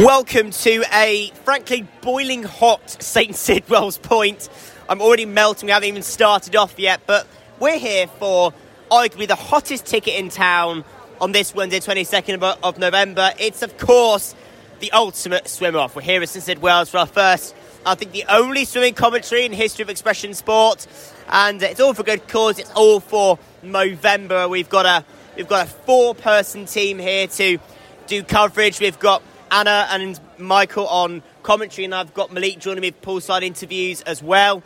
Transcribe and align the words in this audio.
Welcome 0.00 0.50
to 0.52 0.82
a 0.94 1.30
frankly 1.44 1.86
boiling 2.00 2.42
hot 2.42 3.02
St 3.02 3.32
Sidwell's 3.32 3.98
Point. 3.98 4.48
I'm 4.88 5.02
already 5.02 5.26
melting, 5.26 5.66
we 5.66 5.72
haven't 5.72 5.90
even 5.90 6.02
started 6.02 6.56
off 6.56 6.78
yet, 6.78 7.02
but 7.06 7.26
we're 7.58 7.78
here 7.78 8.06
for 8.06 8.54
arguably 8.90 9.28
the 9.28 9.34
hottest 9.34 9.84
ticket 9.84 10.14
in 10.14 10.30
town 10.30 10.86
on 11.20 11.32
this 11.32 11.54
Wednesday, 11.54 11.80
22nd 11.80 12.42
of- 12.62 12.78
November. 12.78 13.34
It's, 13.38 13.60
of 13.60 13.76
course, 13.76 14.34
the 14.78 14.90
ultimate 14.92 15.46
swim 15.48 15.76
off. 15.76 15.94
We're 15.94 16.00
here 16.00 16.22
at 16.22 16.30
St 16.30 16.58
Sidwell's 16.58 16.88
for 16.88 16.96
our 16.96 17.06
first, 17.06 17.54
I 17.84 17.94
think, 17.94 18.12
the 18.12 18.24
only 18.30 18.64
swimming 18.64 18.94
commentary 18.94 19.44
in 19.44 19.52
history 19.52 19.82
of 19.82 19.90
Xpression 19.90 20.34
sport, 20.34 20.86
and 21.28 21.62
it's 21.62 21.78
all 21.78 21.92
for 21.92 22.04
good 22.04 22.26
cause. 22.26 22.58
It's 22.58 22.70
all 22.70 23.00
for 23.00 23.38
Movember. 23.62 24.48
We've 24.48 24.70
got 24.70 24.86
a 24.86 25.04
we've 25.36 25.46
got 25.46 25.66
a 25.66 25.70
four-person 25.70 26.64
team 26.64 26.98
here 26.98 27.26
to 27.26 27.58
do 28.06 28.22
coverage. 28.22 28.80
We've 28.80 28.98
got 28.98 29.22
Anna 29.50 29.86
and 29.90 30.20
Michael 30.38 30.86
on 30.86 31.22
commentary, 31.42 31.84
and 31.84 31.94
I've 31.94 32.14
got 32.14 32.32
Malik 32.32 32.58
joining 32.58 32.82
me 32.82 32.92
for 32.92 33.00
poolside 33.00 33.42
interviews 33.42 34.00
as 34.02 34.22
well. 34.22 34.62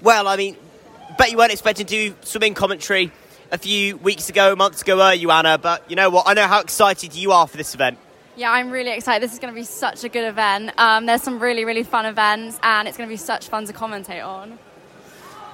Well, 0.00 0.26
I 0.26 0.36
mean, 0.36 0.56
bet 1.18 1.30
you 1.30 1.36
weren't 1.36 1.52
expecting 1.52 1.86
to 1.86 2.10
do 2.10 2.16
swimming 2.22 2.54
commentary 2.54 3.12
a 3.50 3.58
few 3.58 3.96
weeks 3.98 4.28
ago, 4.28 4.56
months 4.56 4.82
ago, 4.82 4.96
were 4.96 5.12
you, 5.12 5.30
Anna? 5.30 5.58
But 5.58 5.88
you 5.90 5.96
know 5.96 6.10
what? 6.10 6.26
I 6.26 6.34
know 6.34 6.46
how 6.46 6.60
excited 6.60 7.14
you 7.14 7.32
are 7.32 7.46
for 7.46 7.56
this 7.56 7.74
event. 7.74 7.98
Yeah, 8.36 8.50
I'm 8.50 8.70
really 8.70 8.90
excited. 8.90 9.22
This 9.22 9.32
is 9.32 9.38
going 9.38 9.54
to 9.54 9.58
be 9.58 9.64
such 9.64 10.04
a 10.04 10.08
good 10.08 10.24
event. 10.24 10.72
Um, 10.78 11.06
there's 11.06 11.22
some 11.22 11.38
really, 11.38 11.64
really 11.64 11.82
fun 11.82 12.06
events, 12.06 12.58
and 12.62 12.86
it's 12.86 12.96
going 12.96 13.08
to 13.08 13.12
be 13.12 13.16
such 13.16 13.48
fun 13.48 13.66
to 13.66 13.72
commentate 13.72 14.26
on. 14.26 14.58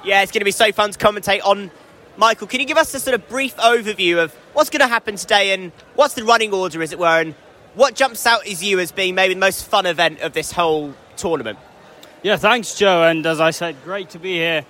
Yeah, 0.04 0.22
it's 0.22 0.32
going 0.32 0.40
to 0.40 0.44
be 0.44 0.50
so 0.50 0.72
fun 0.72 0.90
to 0.90 0.98
commentate 0.98 1.44
on. 1.44 1.70
Michael, 2.16 2.46
can 2.46 2.60
you 2.60 2.66
give 2.66 2.76
us 2.76 2.92
a 2.94 3.00
sort 3.00 3.14
of 3.14 3.28
brief 3.28 3.56
overview 3.56 4.22
of 4.22 4.34
what's 4.52 4.68
going 4.68 4.80
to 4.80 4.88
happen 4.88 5.16
today 5.16 5.54
and 5.54 5.70
what's 5.94 6.14
the 6.14 6.24
running 6.24 6.52
order, 6.52 6.82
as 6.82 6.92
it 6.92 6.98
were, 6.98 7.20
and 7.20 7.34
what 7.74 7.94
jumps 7.94 8.26
out 8.26 8.46
is 8.46 8.62
you 8.62 8.78
as 8.80 8.92
being 8.92 9.14
maybe 9.14 9.34
the 9.34 9.40
most 9.40 9.66
fun 9.66 9.86
event 9.86 10.20
of 10.20 10.32
this 10.32 10.52
whole 10.52 10.94
tournament? 11.16 11.58
Yeah, 12.22 12.36
thanks, 12.36 12.74
Joe. 12.74 13.04
And 13.04 13.24
as 13.26 13.40
I 13.40 13.50
said, 13.50 13.76
great 13.84 14.10
to 14.10 14.18
be 14.18 14.34
here 14.34 14.64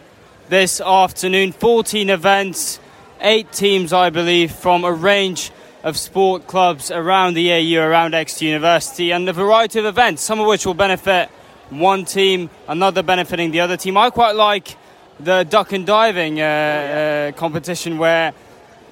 this 0.49 0.81
afternoon. 0.81 1.53
14 1.53 2.11
events, 2.11 2.81
eight 3.21 3.53
teams, 3.53 3.93
I 3.93 4.11
believe, 4.11 4.53
from 4.53 4.85
a 4.85 4.93
range 4.93 5.51
of 5.83 5.97
sport 5.97 6.47
clubs 6.47 6.91
around 6.91 7.35
the 7.35 7.53
AU, 7.53 7.83
around 7.83 8.15
Exeter 8.15 8.47
University, 8.47 9.11
and 9.11 9.29
a 9.29 9.33
variety 9.33 9.81
of 9.81 9.85
events, 9.85 10.23
some 10.23 10.39
of 10.39 10.47
which 10.47 10.65
will 10.65 10.75
benefit 10.75 11.29
one 11.71 12.05
team, 12.05 12.51
another 12.69 13.03
benefiting 13.03 13.51
the 13.51 13.61
other 13.61 13.77
team. 13.77 13.97
I 13.97 14.11
quite 14.11 14.37
like 14.37 14.77
the 15.19 15.45
duck 15.45 15.73
and 15.73 15.85
diving 15.85 16.41
uh, 16.41 16.45
uh, 16.45 17.33
competition 17.33 17.99
where 17.99 18.33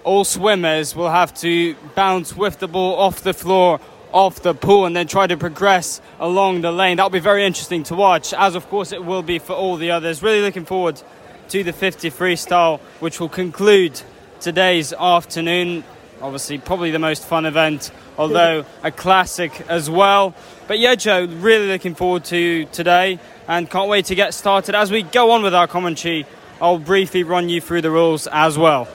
all 0.02 0.24
swimmers 0.24 0.96
will 0.96 1.10
have 1.10 1.32
to 1.34 1.74
bounce 1.94 2.34
with 2.34 2.58
the 2.58 2.68
ball 2.68 2.98
off 2.98 3.20
the 3.22 3.34
floor 3.34 3.80
off 4.12 4.42
the 4.42 4.54
pool 4.54 4.86
and 4.86 4.94
then 4.94 5.06
try 5.06 5.26
to 5.26 5.36
progress 5.36 6.00
along 6.18 6.60
the 6.62 6.72
lane. 6.72 6.96
That'll 6.96 7.10
be 7.10 7.20
very 7.20 7.44
interesting 7.44 7.82
to 7.84 7.94
watch, 7.94 8.32
as 8.34 8.54
of 8.54 8.68
course 8.68 8.92
it 8.92 9.04
will 9.04 9.22
be 9.22 9.38
for 9.38 9.52
all 9.52 9.76
the 9.76 9.90
others. 9.90 10.22
Really 10.22 10.40
looking 10.40 10.64
forward 10.64 11.00
to 11.48 11.64
the 11.64 11.72
50 11.72 12.10
freestyle, 12.10 12.80
which 13.00 13.20
will 13.20 13.28
conclude 13.28 14.00
today's 14.40 14.92
afternoon. 14.92 15.84
Obviously, 16.22 16.58
probably 16.58 16.90
the 16.90 16.98
most 16.98 17.24
fun 17.24 17.46
event, 17.46 17.90
although 18.18 18.64
a 18.82 18.90
classic 18.90 19.60
as 19.68 19.88
well. 19.88 20.34
But 20.68 20.78
yeah, 20.78 20.94
Joe, 20.94 21.24
really 21.24 21.68
looking 21.68 21.94
forward 21.94 22.24
to 22.26 22.66
today 22.66 23.18
and 23.48 23.68
can't 23.68 23.88
wait 23.88 24.06
to 24.06 24.14
get 24.14 24.34
started. 24.34 24.74
As 24.74 24.90
we 24.90 25.02
go 25.02 25.32
on 25.32 25.42
with 25.42 25.54
our 25.54 25.66
commentary, 25.66 26.26
I'll 26.60 26.78
briefly 26.78 27.24
run 27.24 27.48
you 27.48 27.60
through 27.60 27.82
the 27.82 27.90
rules 27.90 28.26
as 28.28 28.58
well. 28.58 28.86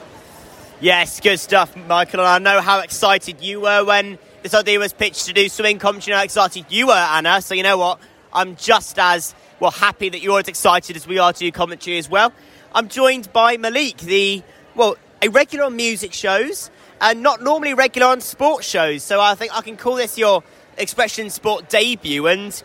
Yes, 0.78 1.20
good 1.20 1.40
stuff, 1.40 1.74
Michael. 1.74 2.20
And 2.20 2.28
I 2.28 2.38
know 2.38 2.60
how 2.60 2.80
excited 2.80 3.40
you 3.40 3.62
were 3.62 3.82
when 3.82 4.18
this 4.42 4.52
idea 4.52 4.78
was 4.78 4.92
pitched 4.92 5.24
to 5.24 5.32
do 5.32 5.48
swimming 5.48 5.78
commentary. 5.78 6.14
How 6.14 6.22
excited 6.22 6.66
you 6.68 6.88
were, 6.88 6.92
Anna. 6.92 7.40
So 7.40 7.54
you 7.54 7.62
know 7.62 7.78
what? 7.78 7.98
I'm 8.30 8.56
just 8.56 8.98
as 8.98 9.34
well 9.58 9.70
happy 9.70 10.10
that 10.10 10.20
you're 10.20 10.38
as 10.38 10.48
excited 10.48 10.94
as 10.94 11.06
we 11.06 11.18
are 11.18 11.32
to 11.32 11.38
do 11.38 11.50
commentary 11.50 11.96
as 11.96 12.10
well. 12.10 12.30
I'm 12.74 12.88
joined 12.88 13.32
by 13.32 13.56
Malik, 13.56 13.96
the 13.96 14.42
well, 14.74 14.96
a 15.22 15.30
regular 15.30 15.64
on 15.64 15.76
music 15.76 16.12
shows 16.12 16.70
and 17.00 17.22
not 17.22 17.42
normally 17.42 17.72
regular 17.72 18.08
on 18.08 18.20
sports 18.20 18.68
shows. 18.68 19.02
So 19.02 19.18
I 19.18 19.34
think 19.34 19.56
I 19.56 19.62
can 19.62 19.78
call 19.78 19.94
this 19.94 20.18
your 20.18 20.42
Xpression 20.76 21.30
sport 21.30 21.70
debut. 21.70 22.26
And 22.26 22.62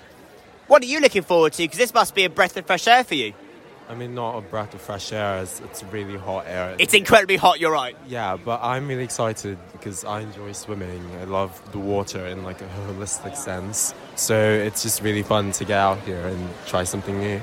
what 0.67 0.83
are 0.83 0.87
you 0.87 0.99
looking 0.99 1.23
forward 1.23 1.53
to? 1.53 1.63
Because 1.63 1.77
this 1.77 1.93
must 1.93 2.13
be 2.13 2.25
a 2.25 2.29
breath 2.29 2.57
of 2.57 2.65
fresh 2.65 2.87
air 2.87 3.05
for 3.05 3.15
you. 3.15 3.31
I 3.91 3.93
mean, 3.93 4.15
not 4.15 4.37
a 4.37 4.41
breath 4.41 4.73
of 4.73 4.79
fresh 4.79 5.11
air. 5.11 5.39
It's, 5.39 5.59
it's 5.59 5.83
really 5.83 6.17
hot 6.17 6.45
air. 6.47 6.77
It's 6.79 6.93
incredibly 6.93 7.35
hot. 7.35 7.59
You're 7.59 7.73
right. 7.73 7.97
yeah, 8.07 8.37
but 8.37 8.61
I'm 8.63 8.87
really 8.87 9.03
excited 9.03 9.57
because 9.73 10.05
I 10.05 10.21
enjoy 10.21 10.53
swimming. 10.53 11.05
I 11.19 11.25
love 11.25 11.61
the 11.73 11.77
water 11.77 12.25
in 12.25 12.45
like 12.45 12.61
a 12.61 12.69
holistic 12.87 13.35
sense. 13.35 13.93
So 14.15 14.39
it's 14.39 14.81
just 14.83 15.01
really 15.01 15.23
fun 15.23 15.51
to 15.51 15.65
get 15.65 15.77
out 15.77 15.99
here 16.03 16.25
and 16.25 16.49
try 16.67 16.85
something 16.85 17.19
new. 17.19 17.41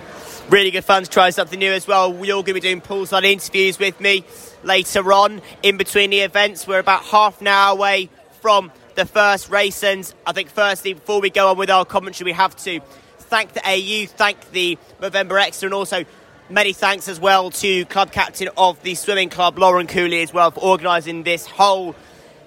Really 0.48 0.70
good 0.70 0.84
fun 0.84 1.04
to 1.04 1.10
try 1.10 1.28
something 1.28 1.58
new 1.58 1.70
as 1.70 1.86
well. 1.86 2.10
We're 2.10 2.34
all 2.34 2.42
going 2.42 2.54
to 2.54 2.54
be 2.54 2.60
doing 2.60 2.80
poolside 2.80 3.24
interviews 3.24 3.78
with 3.78 4.00
me 4.00 4.24
later 4.62 5.12
on 5.12 5.42
in 5.62 5.76
between 5.76 6.08
the 6.08 6.20
events. 6.20 6.66
We're 6.66 6.78
about 6.78 7.04
half 7.04 7.42
an 7.42 7.48
hour 7.48 7.74
away 7.74 8.08
from 8.40 8.72
the 8.94 9.04
first 9.04 9.50
race, 9.50 9.84
and 9.84 10.10
I 10.26 10.32
think 10.32 10.48
firstly, 10.48 10.94
before 10.94 11.20
we 11.20 11.28
go 11.28 11.50
on 11.50 11.58
with 11.58 11.68
our 11.68 11.84
commentary, 11.84 12.30
we 12.30 12.32
have 12.32 12.56
to 12.64 12.80
thank 13.28 13.52
the 13.52 13.60
AU, 13.64 14.06
thank 14.06 14.50
the 14.52 14.78
November 15.00 15.38
Extra, 15.38 15.66
and 15.66 15.74
also 15.74 16.04
many 16.50 16.72
thanks 16.72 17.08
as 17.08 17.20
well 17.20 17.50
to 17.50 17.84
club 17.86 18.10
captain 18.12 18.48
of 18.56 18.82
the 18.82 18.94
swimming 18.94 19.28
club, 19.28 19.58
Lauren 19.58 19.86
Cooley, 19.86 20.22
as 20.22 20.32
well 20.32 20.50
for 20.50 20.60
organising 20.60 21.22
this 21.22 21.46
whole 21.46 21.94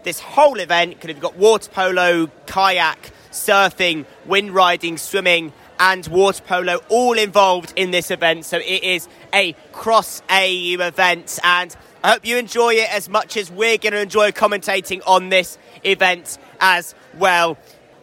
this 0.03 0.19
whole 0.19 0.59
event. 0.59 0.99
Could 0.99 1.11
have 1.11 1.19
got 1.19 1.37
water 1.37 1.69
polo, 1.69 2.27
kayak, 2.47 3.11
surfing, 3.31 4.05
wind 4.25 4.51
riding, 4.51 4.97
swimming, 4.97 5.53
and 5.79 6.07
water 6.07 6.41
polo 6.43 6.81
all 6.89 7.17
involved 7.17 7.73
in 7.75 7.91
this 7.91 8.11
event. 8.11 8.45
So 8.45 8.57
it 8.57 8.83
is 8.83 9.07
a 9.33 9.53
cross 9.71 10.21
AU 10.29 10.77
event, 10.79 11.39
and 11.43 11.75
I 12.03 12.13
hope 12.13 12.25
you 12.25 12.37
enjoy 12.37 12.75
it 12.75 12.93
as 12.93 13.09
much 13.09 13.37
as 13.37 13.51
we're 13.51 13.77
going 13.77 13.93
to 13.93 14.01
enjoy 14.01 14.31
commentating 14.31 15.01
on 15.05 15.29
this 15.29 15.57
event 15.83 16.37
as 16.59 16.95
well. 17.17 17.57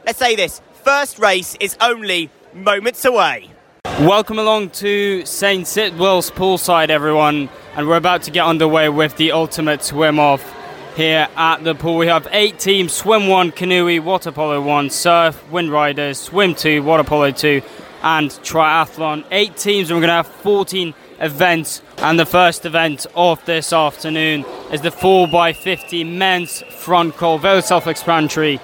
Let's 0.06 0.19
say 0.19 0.37
this 0.37 0.60
first 0.84 1.19
race 1.19 1.56
is 1.60 1.76
only 1.81 2.31
moments 2.54 3.04
away. 3.04 3.50
Welcome 3.84 4.39
along 4.39 4.71
to 4.71 5.27
St. 5.27 5.66
Sidwell's 5.66 6.31
poolside, 6.31 6.89
everyone, 6.89 7.49
and 7.75 7.89
we're 7.89 7.97
about 7.97 8.22
to 8.22 8.31
get 8.31 8.44
underway 8.44 8.89
with 8.89 9.16
the 9.16 9.33
ultimate 9.33 9.83
swim 9.83 10.21
off 10.21 10.55
here 10.94 11.27
at 11.37 11.65
the 11.65 11.75
pool. 11.75 11.97
We 11.97 12.06
have 12.06 12.28
eight 12.31 12.61
teams 12.61 12.93
swim 12.93 13.27
one, 13.27 13.50
canoe, 13.50 14.00
water 14.00 14.31
polo 14.31 14.61
one, 14.61 14.91
surf, 14.91 15.50
wind 15.50 15.72
riders, 15.72 16.21
swim 16.21 16.55
two, 16.55 16.83
water 16.84 17.03
polo 17.03 17.33
two, 17.33 17.61
and 18.03 18.31
triathlon. 18.31 19.25
Eight 19.33 19.56
teams, 19.56 19.91
and 19.91 19.97
we're 19.97 20.06
going 20.06 20.22
to 20.22 20.28
have 20.28 20.28
14 20.28 20.94
events. 21.19 21.83
And 21.97 22.21
the 22.21 22.27
first 22.27 22.65
event 22.67 23.05
of 23.17 23.44
this 23.47 23.72
afternoon 23.72 24.44
is 24.71 24.81
the 24.81 24.91
4x50 24.91 26.17
men's 26.17 26.62
front 26.62 27.17
crawl, 27.17 27.38
very 27.38 27.62
self 27.62 27.88
explanatory. 27.88 28.61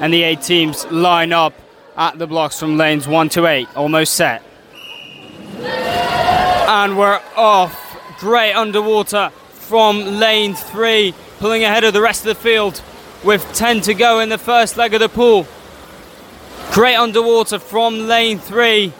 And 0.00 0.14
the 0.14 0.22
eight 0.22 0.40
teams 0.40 0.86
line 0.86 1.34
up 1.34 1.52
at 1.96 2.18
the 2.18 2.26
blocks 2.26 2.58
from 2.58 2.76
lanes 2.76 3.06
1 3.06 3.28
to 3.30 3.46
8, 3.46 3.68
almost 3.76 4.14
set 4.14 4.42
and 6.72 6.96
we're 6.96 7.20
off. 7.36 7.78
Great 8.18 8.54
underwater 8.54 9.30
from 9.50 10.18
lane 10.18 10.54
three, 10.54 11.14
pulling 11.38 11.64
ahead 11.64 11.84
of 11.84 11.92
the 11.92 12.00
rest 12.00 12.24
of 12.26 12.34
the 12.34 12.42
field 12.42 12.80
with 13.22 13.44
10 13.52 13.82
to 13.82 13.94
go 13.94 14.20
in 14.20 14.30
the 14.30 14.38
first 14.38 14.76
leg 14.76 14.94
of 14.94 15.00
the 15.00 15.08
pool. 15.08 15.46
Great 16.70 16.96
underwater 16.96 17.58
from 17.58 18.08
lane 18.08 18.38
three. 18.38 18.92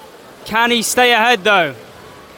Can 0.44 0.70
he 0.70 0.82
stay 0.82 1.12
ahead 1.12 1.44
though? 1.44 1.74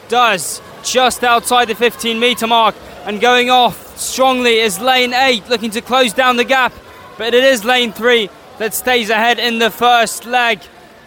Does. 0.08 0.62
Just 0.84 1.24
outside 1.24 1.66
the 1.66 1.74
15 1.74 2.20
metre 2.20 2.46
mark 2.46 2.74
and 3.04 3.20
going 3.20 3.50
off 3.50 3.98
strongly 3.98 4.58
is 4.60 4.78
lane 4.78 5.12
eight, 5.12 5.48
looking 5.48 5.70
to 5.70 5.80
close 5.80 6.12
down 6.12 6.36
the 6.36 6.44
gap. 6.44 6.72
But 7.18 7.34
it 7.34 7.42
is 7.42 7.64
lane 7.64 7.92
three 7.92 8.30
that 8.58 8.74
stays 8.74 9.10
ahead 9.10 9.38
in 9.38 9.58
the 9.58 9.70
first 9.70 10.26
leg. 10.26 10.60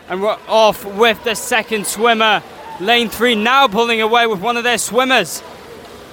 And 0.09 0.21
we're 0.21 0.37
off 0.47 0.85
with 0.85 1.23
the 1.23 1.35
second 1.35 1.85
swimmer. 1.85 2.41
Lane 2.79 3.09
three 3.09 3.35
now 3.35 3.67
pulling 3.67 4.01
away 4.01 4.27
with 4.27 4.39
one 4.39 4.55
of 4.55 4.63
their 4.63 4.77
swimmers, 4.77 5.41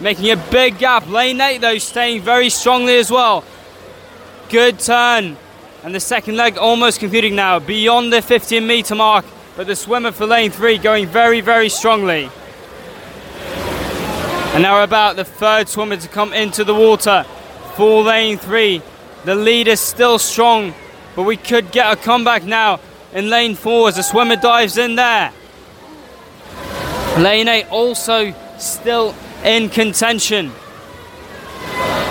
making 0.01 0.31
a 0.31 0.37
big 0.37 0.79
gap. 0.79 1.07
Lane 1.09 1.41
eight, 1.41 1.61
though, 1.61 1.79
staying 1.79 2.23
very 2.23 2.49
strongly 2.49 2.97
as 2.97 3.11
well. 3.11 3.45
Good 4.49 4.79
turn. 4.79 5.37
And 5.83 5.95
the 5.95 6.01
second 6.01 6.37
leg 6.37 6.57
almost 6.57 7.01
concluding 7.01 7.35
now, 7.35 7.59
beyond 7.59 8.13
the 8.13 8.23
15 8.23 8.67
metre 8.67 8.95
mark. 8.95 9.27
But 9.57 9.67
the 9.67 9.77
swimmer 9.77 10.11
for 10.11 10.27
lane 10.27 10.51
three 10.51 10.79
going 10.79 11.07
very, 11.07 11.41
very 11.41 11.69
strongly. 11.69 12.31
And 14.55 14.63
now 14.63 14.83
about 14.83 15.17
the 15.17 15.25
third 15.25 15.69
swimmer 15.69 15.97
to 15.97 16.09
come 16.09 16.33
into 16.33 16.65
the 16.65 16.75
water 16.75 17.25
for 17.75 18.03
lane 18.03 18.39
three. 18.39 18.83
The 19.25 19.35
lead 19.35 19.69
is 19.69 19.81
still 19.81 20.19
strong, 20.19 20.75
but 21.15 21.23
we 21.23 21.37
could 21.37 21.71
get 21.73 21.93
a 21.93 21.97
comeback 21.97 22.45
now 22.45 22.81
in 23.13 23.31
lane 23.31 23.55
four 23.55 23.89
as 23.89 23.97
the 23.97 24.03
swimmer 24.03 24.37
dives 24.37 24.77
in 24.77 24.97
there. 24.97 25.33
Lane 27.19 27.47
8 27.47 27.71
also 27.71 28.35
still 28.59 29.15
in 29.45 29.69
contention. 29.69 30.51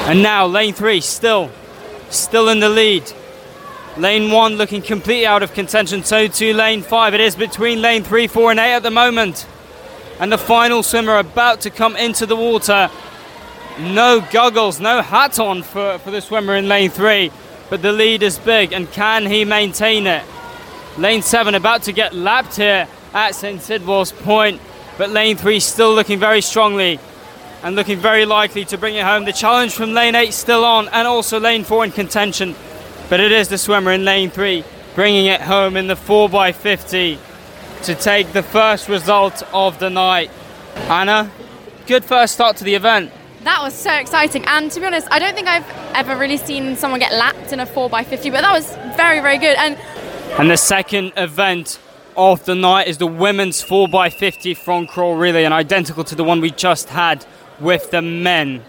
And 0.08 0.24
now 0.24 0.46
lane 0.46 0.74
3 0.74 1.02
still 1.02 1.52
still 2.10 2.50
in 2.50 2.60
the 2.60 2.70
lead. 2.70 3.12
Lane 3.98 4.32
1 4.32 4.56
looking 4.56 4.82
completely 4.82 5.26
out 5.26 5.44
of 5.44 5.54
contention, 5.54 6.04
so 6.04 6.28
too 6.28 6.54
lane 6.54 6.82
5. 6.82 7.14
It 7.14 7.20
is 7.20 7.36
between 7.36 7.82
lane 7.82 8.04
3, 8.04 8.28
4 8.28 8.52
and 8.52 8.60
8 8.60 8.74
at 8.76 8.84
the 8.84 8.92
moment. 8.92 9.46
And 10.20 10.32
the 10.32 10.38
final 10.38 10.84
swimmer 10.84 11.18
about 11.18 11.62
to 11.62 11.70
come 11.70 11.96
into 11.96 12.26
the 12.26 12.36
water. 12.36 12.90
No 13.80 14.26
goggles, 14.32 14.80
no 14.80 15.02
hat 15.02 15.40
on 15.40 15.64
for, 15.64 16.00
for 16.00 16.12
the 16.12 16.22
swimmer 16.22 16.56
in 16.56 16.68
lane 16.68 16.90
3. 16.90 17.32
But 17.74 17.81
the 17.81 17.92
lead 17.92 18.22
is 18.22 18.38
big, 18.38 18.72
and 18.72 18.88
can 18.92 19.25
he 19.25 19.46
maintain 19.46 20.06
it? 20.06 20.24
Lane 20.96 21.24
7 21.24 21.56
about 21.56 21.81
to 21.86 21.92
get 21.92 22.14
lapped 22.14 22.58
here 22.58 22.88
at 23.16 23.34
St. 23.34 23.60
Sidwell's 23.60 24.12
Point. 24.12 24.62
But 25.00 25.10
lane 25.10 25.38
3 25.38 25.60
still 25.60 25.92
looking 25.96 26.20
very 26.20 26.42
strongly 26.42 27.00
and 27.64 27.75
looking 27.75 27.98
very 27.98 28.28
likely 28.28 28.64
to 28.66 28.78
bring 28.78 28.94
it 28.94 29.04
home. 29.04 29.25
The 29.25 29.34
challenge 29.34 29.74
from 29.74 29.96
lane 29.96 30.14
8 30.14 30.31
still 30.36 30.64
on, 30.64 30.88
and 30.90 31.08
also 31.08 31.40
lane 31.40 31.64
4 31.64 31.86
in 31.86 31.92
contention. 31.92 32.54
But 33.10 33.20
it 33.20 33.31
is 33.31 33.48
the 33.48 33.58
swimmer 33.58 33.92
in 33.92 34.06
lane 34.06 34.30
3 34.30 34.64
bringing 34.94 35.26
it 35.26 35.42
home 35.42 35.76
in 35.76 35.88
the 35.88 35.96
4x50 35.96 37.18
to 37.86 37.96
take 37.96 38.34
the 38.34 38.44
first 38.44 38.88
result 38.88 39.42
of 39.52 39.80
the 39.80 39.90
night. 39.90 40.30
Anna, 40.76 41.31
good 41.88 42.06
first 42.06 42.36
start 42.36 42.56
to 42.58 42.64
the 42.64 42.76
event. 42.76 43.12
That 43.44 43.62
was 43.62 43.74
so 43.74 43.94
exciting. 43.94 44.45
And 44.45 44.72
to 44.72 44.80
be 44.80 44.86
honest, 44.86 45.07
I 45.12 45.19
don't 45.19 45.36
think 45.36 45.48
I've 45.50 45.69
ever 45.95 46.18
really 46.18 46.38
seen 46.38 46.78
someone 46.78 47.00
get 47.01 47.12
lapped 47.13 47.51
in 47.51 47.60
a 47.60 47.66
4x50, 47.66 48.31
but 48.31 48.42
that 48.42 48.54
was 48.54 48.74
very, 48.95 49.19
very 49.19 49.38
good. 49.38 49.57
And 49.57 49.78
And 50.40 50.50
the 50.50 50.57
second 50.57 51.12
event 51.18 51.78
of 52.16 52.45
the 52.45 52.56
night 52.56 52.88
is 52.88 53.00
the 53.00 53.07
women's 53.07 53.62
4x50 53.62 54.56
front 54.56 54.90
crawl 54.90 55.16
relay, 55.16 55.44
and 55.44 55.54
identical 55.54 56.06
to 56.06 56.16
the 56.16 56.24
one 56.24 56.40
we 56.40 56.51
just 56.51 56.90
had 56.90 57.25
with 57.60 57.92
the 57.92 58.01
men. 58.01 58.63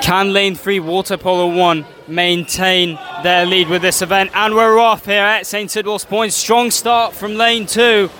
Can 0.00 0.32
Lane 0.32 0.54
3 0.54 0.80
Water 0.80 1.16
Polo 1.16 1.54
1 1.54 1.84
maintain 2.08 2.98
their 3.22 3.46
lead 3.46 3.68
with 3.68 3.82
this 3.82 4.02
event? 4.02 4.30
And 4.34 4.54
we're 4.54 4.78
off 4.78 5.06
here 5.06 5.22
at 5.22 5.46
St. 5.46 5.70
Sidwell's 5.70 6.04
Point. 6.04 6.32
Strong 6.32 6.70
start 6.72 7.14
from 7.14 7.34
Lane 7.34 7.66
2 7.66 8.10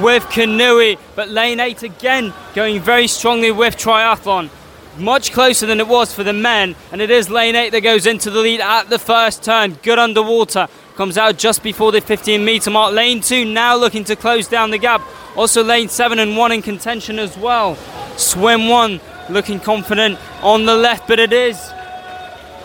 with 0.00 0.28
Canoe, 0.30 0.96
but 1.14 1.28
Lane 1.28 1.60
8 1.60 1.82
again 1.82 2.32
going 2.54 2.80
very 2.80 3.06
strongly 3.06 3.50
with 3.50 3.76
Triathlon. 3.76 4.50
Much 4.98 5.32
closer 5.32 5.66
than 5.66 5.80
it 5.80 5.88
was 5.88 6.12
for 6.12 6.22
the 6.22 6.32
men, 6.32 6.74
and 6.90 7.00
it 7.00 7.10
is 7.10 7.30
Lane 7.30 7.54
8 7.56 7.70
that 7.70 7.80
goes 7.80 8.06
into 8.06 8.30
the 8.30 8.40
lead 8.40 8.60
at 8.60 8.90
the 8.90 8.98
first 8.98 9.42
turn. 9.42 9.72
Good 9.82 9.98
underwater. 9.98 10.68
Comes 10.96 11.16
out 11.16 11.38
just 11.38 11.62
before 11.62 11.92
the 11.92 12.02
15 12.02 12.44
metre 12.44 12.70
mark. 12.70 12.92
Lane 12.92 13.20
2 13.22 13.46
now 13.46 13.74
looking 13.76 14.04
to 14.04 14.16
close 14.16 14.46
down 14.46 14.70
the 14.70 14.78
gap. 14.78 15.00
Also, 15.34 15.64
lane 15.64 15.88
7 15.88 16.18
and 16.18 16.36
1 16.36 16.52
in 16.52 16.60
contention 16.60 17.18
as 17.18 17.36
well. 17.38 17.76
Swim 18.18 18.68
1 18.68 19.00
looking 19.30 19.58
confident 19.58 20.18
on 20.42 20.66
the 20.66 20.76
left, 20.76 21.08
but 21.08 21.18
it 21.18 21.32
is 21.32 21.56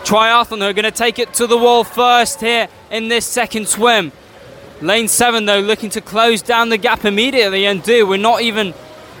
Triathlon 0.04 0.58
who 0.58 0.64
are 0.64 0.72
going 0.72 0.84
to 0.84 0.90
take 0.90 1.18
it 1.18 1.32
to 1.34 1.46
the 1.46 1.56
wall 1.56 1.84
first 1.84 2.40
here 2.40 2.68
in 2.90 3.08
this 3.08 3.26
second 3.26 3.68
swim. 3.68 4.12
Lane 4.80 5.08
7 5.08 5.44
though 5.44 5.58
looking 5.58 5.90
to 5.90 6.00
close 6.00 6.40
down 6.40 6.68
the 6.68 6.78
gap 6.78 7.04
immediately 7.04 7.66
and 7.66 7.82
do. 7.82 8.06
We're 8.06 8.16
not 8.16 8.42
even 8.42 8.74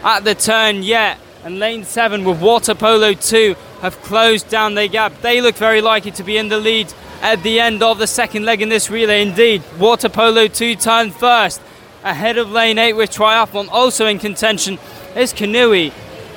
at 0.04 0.22
the 0.22 0.36
turn 0.36 0.84
yet. 0.84 1.18
And 1.44 1.58
lane 1.58 1.84
7 1.84 2.24
with 2.24 2.40
Water 2.40 2.74
Polo 2.74 3.14
2 3.14 3.56
have 3.80 4.00
closed 4.02 4.48
down 4.48 4.74
their 4.74 4.86
gap. 4.86 5.20
They 5.20 5.40
look 5.40 5.56
very 5.56 5.80
likely 5.80 6.12
to 6.12 6.22
be 6.22 6.36
in 6.36 6.48
the 6.48 6.58
lead 6.58 6.92
at 7.22 7.42
the 7.42 7.58
end 7.58 7.82
of 7.82 7.98
the 7.98 8.06
second 8.06 8.44
leg 8.44 8.62
in 8.62 8.68
this 8.68 8.88
relay 8.88 9.22
indeed. 9.22 9.64
Water 9.80 10.08
Polo 10.08 10.46
2 10.46 10.76
turn 10.76 11.10
first 11.10 11.60
ahead 12.04 12.38
of 12.38 12.50
lane 12.50 12.78
8 12.78 12.92
with 12.92 13.10
Triathlon 13.10 13.68
also 13.68 14.06
in 14.06 14.20
contention 14.20 14.78
is 15.16 15.32
Canoe 15.32 15.90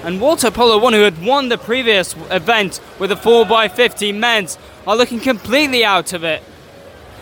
and 0.04 0.20
Water 0.20 0.50
Polo 0.50 0.80
1 0.80 0.94
who 0.94 1.02
had 1.02 1.24
won 1.24 1.50
the 1.50 1.60
previous 1.60 2.16
event 2.32 2.80
with 2.98 3.12
a 3.12 3.16
4x50 3.16 4.18
men's 4.18 4.58
are 4.88 4.98
looking 4.98 5.20
completely 5.20 5.86
out 5.86 6.14
of 6.14 6.24
it 6.24 6.44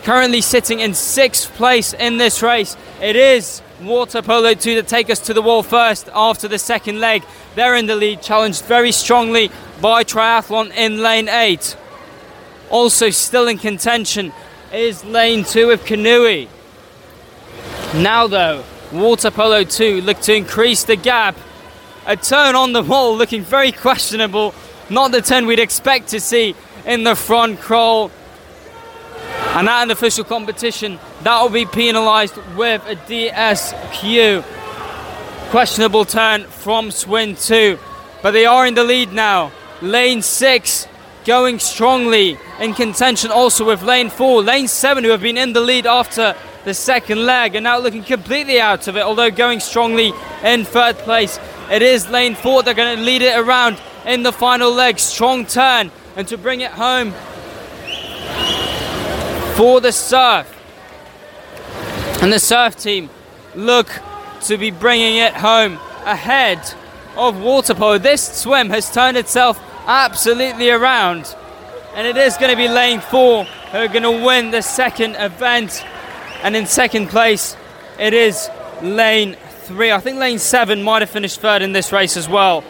currently 0.02 0.40
sitting 0.40 0.80
in 0.80 0.94
sixth 0.94 1.52
place 1.54 1.92
in 1.92 2.18
this 2.18 2.42
race 2.42 2.76
it 3.00 3.16
is 3.16 3.62
Water 3.82 4.22
Polo 4.22 4.54
2 4.54 4.74
to 4.74 4.82
take 4.82 5.10
us 5.10 5.20
to 5.20 5.34
the 5.34 5.42
wall 5.42 5.62
first 5.62 6.08
after 6.14 6.48
the 6.48 6.58
second 6.58 7.00
leg 7.00 7.22
they're 7.54 7.76
in 7.76 7.86
the 7.86 7.96
lead 7.96 8.22
challenged 8.22 8.64
very 8.64 8.92
strongly 8.92 9.50
by 9.80 10.04
Triathlon 10.04 10.72
in 10.74 11.02
lane 11.02 11.28
8 11.28 11.76
also 12.70 13.10
still 13.10 13.48
in 13.48 13.58
contention 13.58 14.32
is 14.72 15.04
lane 15.04 15.44
2 15.44 15.68
with 15.68 15.84
Canoe 15.84 16.46
now, 17.94 18.28
though, 18.28 18.62
Water 18.92 19.32
Polo 19.32 19.64
2 19.64 20.02
look 20.02 20.20
to 20.20 20.34
increase 20.34 20.84
the 20.84 20.94
gap. 20.94 21.36
A 22.06 22.16
turn 22.16 22.54
on 22.54 22.72
the 22.72 22.84
wall 22.84 23.16
looking 23.16 23.42
very 23.42 23.72
questionable. 23.72 24.54
Not 24.88 25.10
the 25.10 25.20
turn 25.20 25.46
we'd 25.46 25.58
expect 25.58 26.08
to 26.08 26.20
see 26.20 26.54
in 26.86 27.02
the 27.02 27.16
front 27.16 27.58
crawl. 27.58 28.12
And 29.52 29.68
at 29.68 29.82
an 29.82 29.90
official 29.90 30.24
competition, 30.24 30.98
that 31.22 31.42
will 31.42 31.50
be 31.50 31.66
penalised 31.66 32.36
with 32.56 32.86
a 32.86 32.94
DSQ. 32.94 34.42
Questionable 35.50 36.04
turn 36.04 36.44
from 36.44 36.90
Swim 36.92 37.34
2. 37.34 37.78
But 38.22 38.30
they 38.30 38.46
are 38.46 38.64
in 38.66 38.74
the 38.74 38.84
lead 38.84 39.12
now. 39.12 39.50
Lane 39.82 40.22
6 40.22 40.86
going 41.24 41.58
strongly 41.58 42.38
in 42.60 42.74
contention 42.74 43.30
also 43.30 43.66
with 43.66 43.82
lane 43.82 44.08
4. 44.08 44.42
Lane 44.42 44.68
7 44.68 45.02
who 45.02 45.10
have 45.10 45.22
been 45.22 45.36
in 45.36 45.52
the 45.52 45.60
lead 45.60 45.86
after 45.86 46.36
the 46.64 46.74
second 46.74 47.24
leg 47.24 47.54
and 47.54 47.64
now 47.64 47.78
looking 47.78 48.04
completely 48.04 48.60
out 48.60 48.86
of 48.86 48.96
it, 48.96 49.02
although 49.02 49.30
going 49.30 49.60
strongly 49.60 50.12
in 50.44 50.64
third 50.64 50.96
place. 50.98 51.38
It 51.70 51.82
is 51.82 52.08
lane 52.08 52.34
four, 52.34 52.62
they're 52.62 52.74
going 52.74 52.98
to 52.98 53.02
lead 53.02 53.22
it 53.22 53.38
around 53.38 53.80
in 54.04 54.22
the 54.22 54.32
final 54.32 54.72
leg. 54.72 54.98
Strong 54.98 55.46
turn 55.46 55.90
and 56.16 56.26
to 56.28 56.36
bring 56.36 56.60
it 56.60 56.72
home 56.72 57.14
for 59.60 59.78
the 59.78 59.92
surf. 59.92 60.48
And 62.22 62.32
the 62.32 62.38
surf 62.38 62.76
team 62.76 63.10
look 63.54 63.90
to 64.44 64.56
be 64.56 64.70
bringing 64.70 65.18
it 65.18 65.34
home 65.34 65.74
ahead 66.06 66.58
of 67.14 67.38
water 67.38 67.74
polo. 67.74 67.98
This 67.98 68.26
swim 68.40 68.70
has 68.70 68.90
turned 68.90 69.18
itself 69.18 69.62
absolutely 69.86 70.70
around. 70.70 71.36
And 71.94 72.06
it 72.06 72.16
is 72.16 72.38
going 72.38 72.50
to 72.50 72.56
be 72.56 72.68
lane 72.68 73.00
four 73.00 73.44
who 73.44 73.76
are 73.76 73.88
going 73.88 74.04
to 74.04 74.24
win 74.24 74.50
the 74.50 74.62
second 74.62 75.16
event. 75.16 75.84
And 76.42 76.56
in 76.56 76.64
second 76.64 77.08
place, 77.08 77.54
it 77.98 78.14
is 78.14 78.48
lane 78.80 79.36
three. 79.64 79.92
I 79.92 80.00
think 80.00 80.18
lane 80.18 80.38
seven 80.38 80.82
might 80.82 81.02
have 81.02 81.10
finished 81.10 81.38
third 81.38 81.60
in 81.60 81.74
this 81.74 81.92
race 81.92 82.16
as 82.16 82.30
well. 82.30 82.64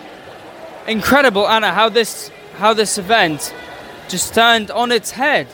Incredible, 0.89 1.47
Anna, 1.47 1.73
how 1.73 1.89
this 1.89 2.33
how 2.57 2.75
this 2.75 2.99
event 2.99 3.55
just 4.09 4.35
turned 4.35 4.73
on 4.73 4.91
its 4.91 5.13
head. 5.13 5.47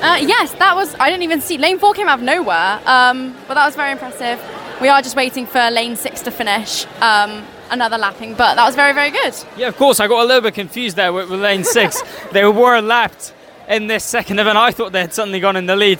Uh, 0.00 0.16
yes, 0.20 0.52
that 0.54 0.76
was. 0.76 0.94
I 1.00 1.10
didn't 1.10 1.24
even 1.24 1.40
see. 1.40 1.58
Lane 1.58 1.80
four 1.80 1.92
came 1.92 2.06
out 2.06 2.20
of 2.20 2.24
nowhere, 2.24 2.80
um, 2.86 3.34
but 3.48 3.54
that 3.54 3.66
was 3.66 3.74
very 3.74 3.90
impressive. 3.90 4.40
We 4.80 4.88
are 4.88 5.02
just 5.02 5.16
waiting 5.16 5.44
for 5.44 5.70
lane 5.72 5.96
six 5.96 6.22
to 6.22 6.30
finish 6.30 6.86
um, 7.00 7.44
another 7.70 7.98
lapping, 7.98 8.34
but 8.34 8.54
that 8.54 8.64
was 8.64 8.76
very, 8.76 8.92
very 8.92 9.10
good. 9.10 9.34
Yeah, 9.56 9.66
of 9.66 9.76
course, 9.76 9.98
I 9.98 10.06
got 10.06 10.22
a 10.22 10.26
little 10.26 10.42
bit 10.42 10.54
confused 10.54 10.94
there 10.94 11.12
with, 11.12 11.28
with 11.28 11.40
lane 11.40 11.64
six. 11.64 12.00
they 12.32 12.44
were 12.44 12.80
lapped 12.80 13.34
in 13.68 13.88
this 13.88 14.04
second 14.04 14.38
event. 14.38 14.56
I 14.56 14.70
thought 14.70 14.92
they 14.92 15.00
had 15.00 15.12
suddenly 15.12 15.40
gone 15.40 15.56
in 15.56 15.66
the 15.66 15.74
lead. 15.74 15.98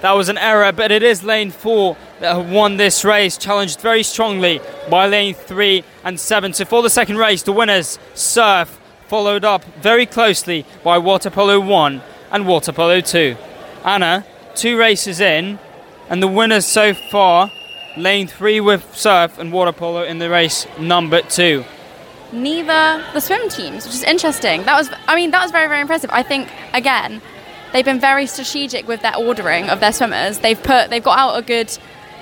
That 0.00 0.12
was 0.12 0.30
an 0.30 0.38
error, 0.38 0.72
but 0.72 0.90
it 0.90 1.02
is 1.02 1.22
lane 1.22 1.50
four 1.50 1.98
that 2.20 2.36
have 2.36 2.50
won 2.50 2.78
this 2.78 3.04
race, 3.04 3.36
challenged 3.36 3.78
very 3.80 4.02
strongly 4.02 4.62
by 4.88 5.06
lane 5.06 5.34
three 5.34 5.84
and 6.02 6.18
seven. 6.18 6.54
So 6.54 6.64
for 6.64 6.82
the 6.82 6.90
second 6.90 7.18
race, 7.18 7.42
the 7.42 7.52
winners, 7.52 7.98
Surf, 8.14 8.80
followed 9.06 9.44
up 9.44 9.64
very 9.82 10.06
closely 10.06 10.64
by 10.82 10.96
Water 10.96 11.28
Polo 11.28 11.60
1 11.60 12.02
and 12.34 12.48
Water 12.48 12.72
Polo 12.72 13.00
too. 13.00 13.36
Anna, 13.84 14.26
two 14.56 14.76
races 14.76 15.20
in, 15.20 15.60
and 16.10 16.20
the 16.20 16.26
winners 16.26 16.66
so 16.66 16.92
far, 16.92 17.50
lane 17.96 18.26
three 18.26 18.60
with 18.60 18.94
Surf 18.96 19.38
and 19.38 19.52
Water 19.52 19.70
Polo 19.70 20.02
in 20.02 20.18
the 20.18 20.28
race 20.28 20.66
number 20.78 21.22
two. 21.22 21.64
Neither 22.32 23.04
the 23.12 23.20
swim 23.20 23.48
teams, 23.48 23.86
which 23.86 23.94
is 23.94 24.02
interesting. 24.02 24.64
That 24.64 24.76
was, 24.76 24.90
I 25.06 25.14
mean, 25.14 25.30
that 25.30 25.42
was 25.42 25.52
very, 25.52 25.68
very 25.68 25.80
impressive. 25.80 26.10
I 26.12 26.24
think 26.24 26.48
again, 26.72 27.22
they've 27.72 27.84
been 27.84 28.00
very 28.00 28.26
strategic 28.26 28.88
with 28.88 29.02
their 29.02 29.16
ordering 29.16 29.70
of 29.70 29.78
their 29.78 29.92
swimmers. 29.92 30.40
They've 30.40 30.60
put, 30.60 30.90
they've 30.90 31.04
got 31.04 31.16
out 31.16 31.38
a 31.38 31.42
good, 31.42 31.78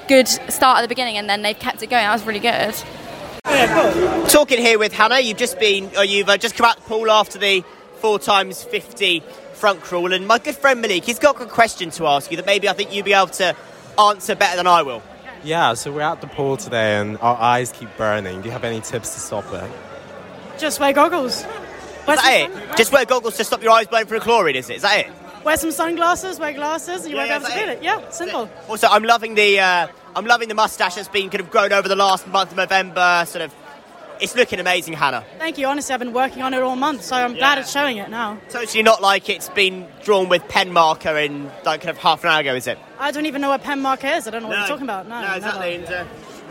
good 0.08 0.28
start 0.28 0.78
at 0.78 0.82
the 0.82 0.88
beginning, 0.88 1.16
and 1.16 1.26
then 1.26 1.40
they've 1.40 1.58
kept 1.58 1.82
it 1.82 1.88
going. 1.88 2.04
That 2.04 2.12
was 2.12 2.26
really 2.26 2.38
good. 2.38 2.74
Talking 4.28 4.58
here 4.58 4.78
with 4.78 4.92
Hannah, 4.92 5.20
you've 5.20 5.38
just 5.38 5.58
been, 5.58 5.90
or 5.96 6.04
you've 6.04 6.28
uh, 6.28 6.36
just 6.36 6.54
come 6.54 6.66
out 6.66 6.76
the 6.76 6.82
pool 6.82 7.10
after 7.10 7.38
the 7.38 7.64
four 8.02 8.18
times 8.18 8.62
50 8.62 9.22
front 9.62 9.80
crawl, 9.80 10.12
and 10.12 10.26
my 10.26 10.40
good 10.40 10.56
friend 10.56 10.80
Malik, 10.82 11.04
he's 11.04 11.20
got 11.20 11.40
a 11.40 11.46
question 11.46 11.88
to 11.88 12.04
ask 12.08 12.32
you 12.32 12.36
that 12.36 12.46
maybe 12.46 12.68
I 12.68 12.72
think 12.72 12.92
you'll 12.92 13.04
be 13.04 13.12
able 13.12 13.28
to 13.28 13.54
answer 13.96 14.34
better 14.34 14.56
than 14.56 14.66
I 14.66 14.82
will. 14.82 15.00
Yeah, 15.44 15.74
so 15.74 15.92
we're 15.92 16.00
at 16.00 16.20
the 16.20 16.26
pool 16.26 16.56
today 16.56 16.96
and 16.96 17.16
our 17.18 17.36
eyes 17.40 17.70
keep 17.70 17.88
burning. 17.96 18.40
Do 18.40 18.46
you 18.46 18.50
have 18.50 18.64
any 18.64 18.80
tips 18.80 19.14
to 19.14 19.20
stop 19.20 19.44
it? 19.52 19.70
Just 20.58 20.80
wear 20.80 20.92
goggles. 20.92 21.36
Is 21.36 21.44
that 22.06 22.18
some, 22.50 22.60
it? 22.70 22.76
Just 22.76 22.92
wear 22.92 23.04
goggles 23.04 23.36
to 23.36 23.44
stop 23.44 23.62
your 23.62 23.70
eyes 23.70 23.86
burning 23.86 24.08
from 24.08 24.18
the 24.18 24.24
chlorine, 24.24 24.56
is 24.56 24.68
it? 24.68 24.76
Is 24.78 24.82
that 24.82 24.98
it? 25.06 25.12
wear 25.44 25.56
some 25.56 25.70
sunglasses, 25.70 26.40
wear 26.40 26.52
glasses, 26.54 27.02
and 27.04 27.10
you 27.12 27.16
Yeah, 27.16 27.22
won't 27.22 27.28
be 27.30 27.34
able 27.34 27.44
to 27.46 27.48
that's 27.52 27.60
feel 27.60 27.70
it. 27.70 27.78
it. 27.78 27.84
Yeah, 27.84 28.10
simple. 28.10 28.50
Also, 28.68 28.88
I'm 28.88 29.04
loving 29.04 29.36
the 29.36 29.60
uh, 29.60 29.86
I'm 30.16 30.26
loving 30.26 30.48
the 30.48 30.54
mustache 30.56 30.96
that's 30.96 31.06
been 31.06 31.30
kind 31.30 31.40
of 31.40 31.50
grown 31.50 31.72
over 31.72 31.88
the 31.88 31.94
last 31.96 32.26
month 32.26 32.50
of 32.50 32.56
November. 32.56 33.22
Sort 33.28 33.42
of, 33.42 33.54
it's 34.22 34.34
looking 34.36 34.60
amazing, 34.60 34.94
Hannah. 34.94 35.24
Thank 35.38 35.58
you. 35.58 35.66
Honestly, 35.66 35.92
I've 35.92 35.98
been 35.98 36.12
working 36.12 36.42
on 36.42 36.54
it 36.54 36.62
all 36.62 36.76
month, 36.76 37.02
so 37.02 37.16
I'm 37.16 37.34
glad 37.34 37.58
it's 37.58 37.70
showing 37.70 37.96
it 37.98 38.08
now. 38.08 38.38
Totally 38.48 38.82
not 38.82 39.02
like 39.02 39.28
it's 39.28 39.48
been 39.50 39.86
drawn 40.04 40.28
with 40.28 40.46
pen 40.48 40.72
marker 40.72 41.16
in 41.18 41.50
like 41.64 41.80
kind 41.80 41.90
of 41.90 41.98
half 41.98 42.22
an 42.24 42.30
hour 42.30 42.40
ago, 42.40 42.54
is 42.54 42.66
it? 42.66 42.78
I 42.98 43.10
don't 43.10 43.26
even 43.26 43.40
know 43.42 43.48
what 43.50 43.62
pen 43.62 43.80
marker 43.80 44.06
is. 44.06 44.26
I 44.26 44.30
don't 44.30 44.42
know 44.42 44.48
what 44.48 44.58
you're 44.58 44.68
talking 44.68 44.84
about. 44.84 45.08
No, 45.08 45.20
no, 45.20 45.34
exactly. 45.34 45.74
And, 45.74 45.84
uh, 45.86 46.04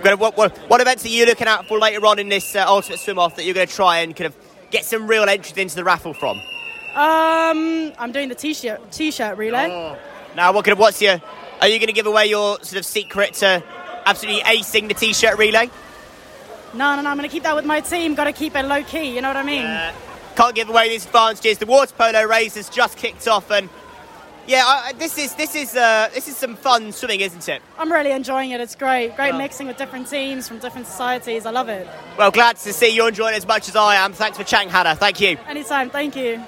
gonna- 0.03 0.17
what, 0.17 0.35
what, 0.37 0.57
what 0.69 0.81
events 0.81 1.05
are 1.05 1.09
you 1.09 1.25
looking 1.25 1.47
out 1.47 1.65
for 1.67 1.79
later 1.79 2.05
on 2.05 2.19
in 2.19 2.29
this 2.29 2.55
uh, 2.55 2.65
ultimate 2.67 2.99
swim 2.99 3.17
off 3.17 3.35
that 3.37 3.45
you're 3.45 3.53
going 3.55 3.67
to 3.67 3.73
try 3.73 3.99
and 3.99 4.15
kind 4.15 4.27
of 4.27 4.35
get 4.69 4.83
some 4.85 5.07
real 5.07 5.23
entries 5.23 5.57
into 5.57 5.75
the 5.75 5.83
raffle 5.83 6.13
from? 6.13 6.37
Um, 6.95 7.93
I'm 7.97 8.11
doing 8.11 8.27
the 8.27 8.35
t-shirt 8.35 8.91
t-shirt 8.91 9.37
relay. 9.37 9.69
Oh. 9.71 9.97
Now, 10.35 10.51
what 10.51 10.65
kind 10.65 10.73
of, 10.73 10.79
what's 10.79 11.01
your? 11.01 11.21
Are 11.61 11.67
you 11.67 11.77
going 11.79 11.87
to 11.87 11.93
give 11.93 12.05
away 12.07 12.25
your 12.27 12.57
sort 12.63 12.79
of 12.79 12.85
secret 12.85 13.33
to 13.35 13.63
absolutely 14.05 14.41
acing 14.43 14.87
the 14.89 14.93
t-shirt 14.93 15.37
relay? 15.37 15.69
No, 16.73 16.95
no, 16.95 17.01
no. 17.01 17.09
I'm 17.09 17.17
going 17.17 17.27
to 17.29 17.33
keep 17.33 17.43
that 17.43 17.55
with 17.55 17.65
my 17.65 17.81
team. 17.81 18.15
Got 18.15 18.25
to 18.25 18.33
keep 18.33 18.55
it 18.55 18.63
low 18.65 18.83
key. 18.83 19.13
You 19.15 19.21
know 19.21 19.29
what 19.29 19.37
I 19.37 19.43
mean? 19.43 19.65
Can't 20.35 20.55
give 20.55 20.69
away 20.69 20.89
these 20.89 21.05
advantages. 21.05 21.57
The 21.57 21.65
water 21.65 21.93
polo 21.97 22.23
race 22.23 22.55
has 22.55 22.69
just 22.69 22.97
kicked 22.97 23.27
off, 23.27 23.51
and 23.51 23.67
yeah, 24.47 24.63
I, 24.65 24.93
this 24.93 25.17
is 25.17 25.35
this 25.35 25.55
is 25.55 25.75
uh, 25.75 26.09
this 26.13 26.27
is 26.29 26.37
some 26.37 26.55
fun 26.55 26.93
swimming, 26.93 27.19
isn't 27.19 27.47
it? 27.49 27.61
I'm 27.77 27.91
really 27.91 28.11
enjoying 28.11 28.51
it. 28.51 28.61
It's 28.61 28.75
great. 28.75 29.15
Great 29.17 29.33
Yeah. 29.33 29.37
mixing 29.37 29.67
with 29.67 29.77
different 29.77 30.09
teams 30.09 30.47
from 30.47 30.59
different 30.59 30.87
societies. 30.87 31.45
I 31.45 31.51
love 31.51 31.67
it. 31.67 31.85
Well, 32.17 32.31
glad 32.31 32.55
to 32.57 32.71
see 32.73 32.87
you're 32.95 33.09
enjoying 33.09 33.33
it 33.33 33.37
as 33.37 33.47
much 33.47 33.67
as 33.67 33.75
I 33.75 33.95
am. 33.95 34.13
Thanks 34.13 34.37
for 34.37 34.45
chatting, 34.45 34.69
Hannah. 34.69 34.95
Thank 34.95 35.19
you. 35.19 35.37
Anytime. 35.47 35.89
Thank 35.89 36.15
you. 36.15 36.41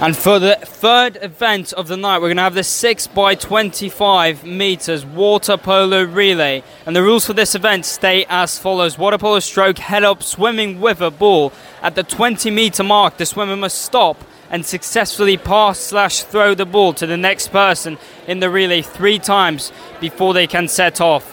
And 0.00 0.16
for 0.16 0.40
the 0.40 0.56
third 0.56 1.18
event 1.22 1.72
of 1.72 1.86
the 1.86 1.96
night, 1.96 2.18
we're 2.18 2.26
going 2.28 2.36
to 2.38 2.42
have 2.42 2.54
the 2.54 2.64
6 2.64 3.06
by 3.08 3.36
25 3.36 4.44
meters 4.44 5.06
water 5.06 5.56
polo 5.56 6.02
relay. 6.02 6.64
And 6.84 6.96
the 6.96 7.02
rules 7.02 7.24
for 7.24 7.32
this 7.32 7.54
event 7.54 7.86
stay 7.86 8.26
as 8.28 8.58
follows 8.58 8.98
water 8.98 9.18
polo 9.18 9.38
stroke 9.38 9.78
head 9.78 10.02
up 10.02 10.22
swimming 10.22 10.80
with 10.80 11.00
a 11.00 11.12
ball. 11.12 11.52
At 11.80 11.94
the 11.94 12.02
20 12.02 12.50
meter 12.50 12.82
mark, 12.82 13.18
the 13.18 13.24
swimmer 13.24 13.56
must 13.56 13.82
stop 13.82 14.22
and 14.50 14.66
successfully 14.66 15.36
pass 15.36 15.78
slash 15.78 16.22
throw 16.22 16.54
the 16.54 16.66
ball 16.66 16.92
to 16.94 17.06
the 17.06 17.16
next 17.16 17.48
person 17.48 17.96
in 18.26 18.40
the 18.40 18.50
relay 18.50 18.82
three 18.82 19.20
times 19.20 19.72
before 20.00 20.34
they 20.34 20.48
can 20.48 20.66
set 20.66 21.00
off. 21.00 21.30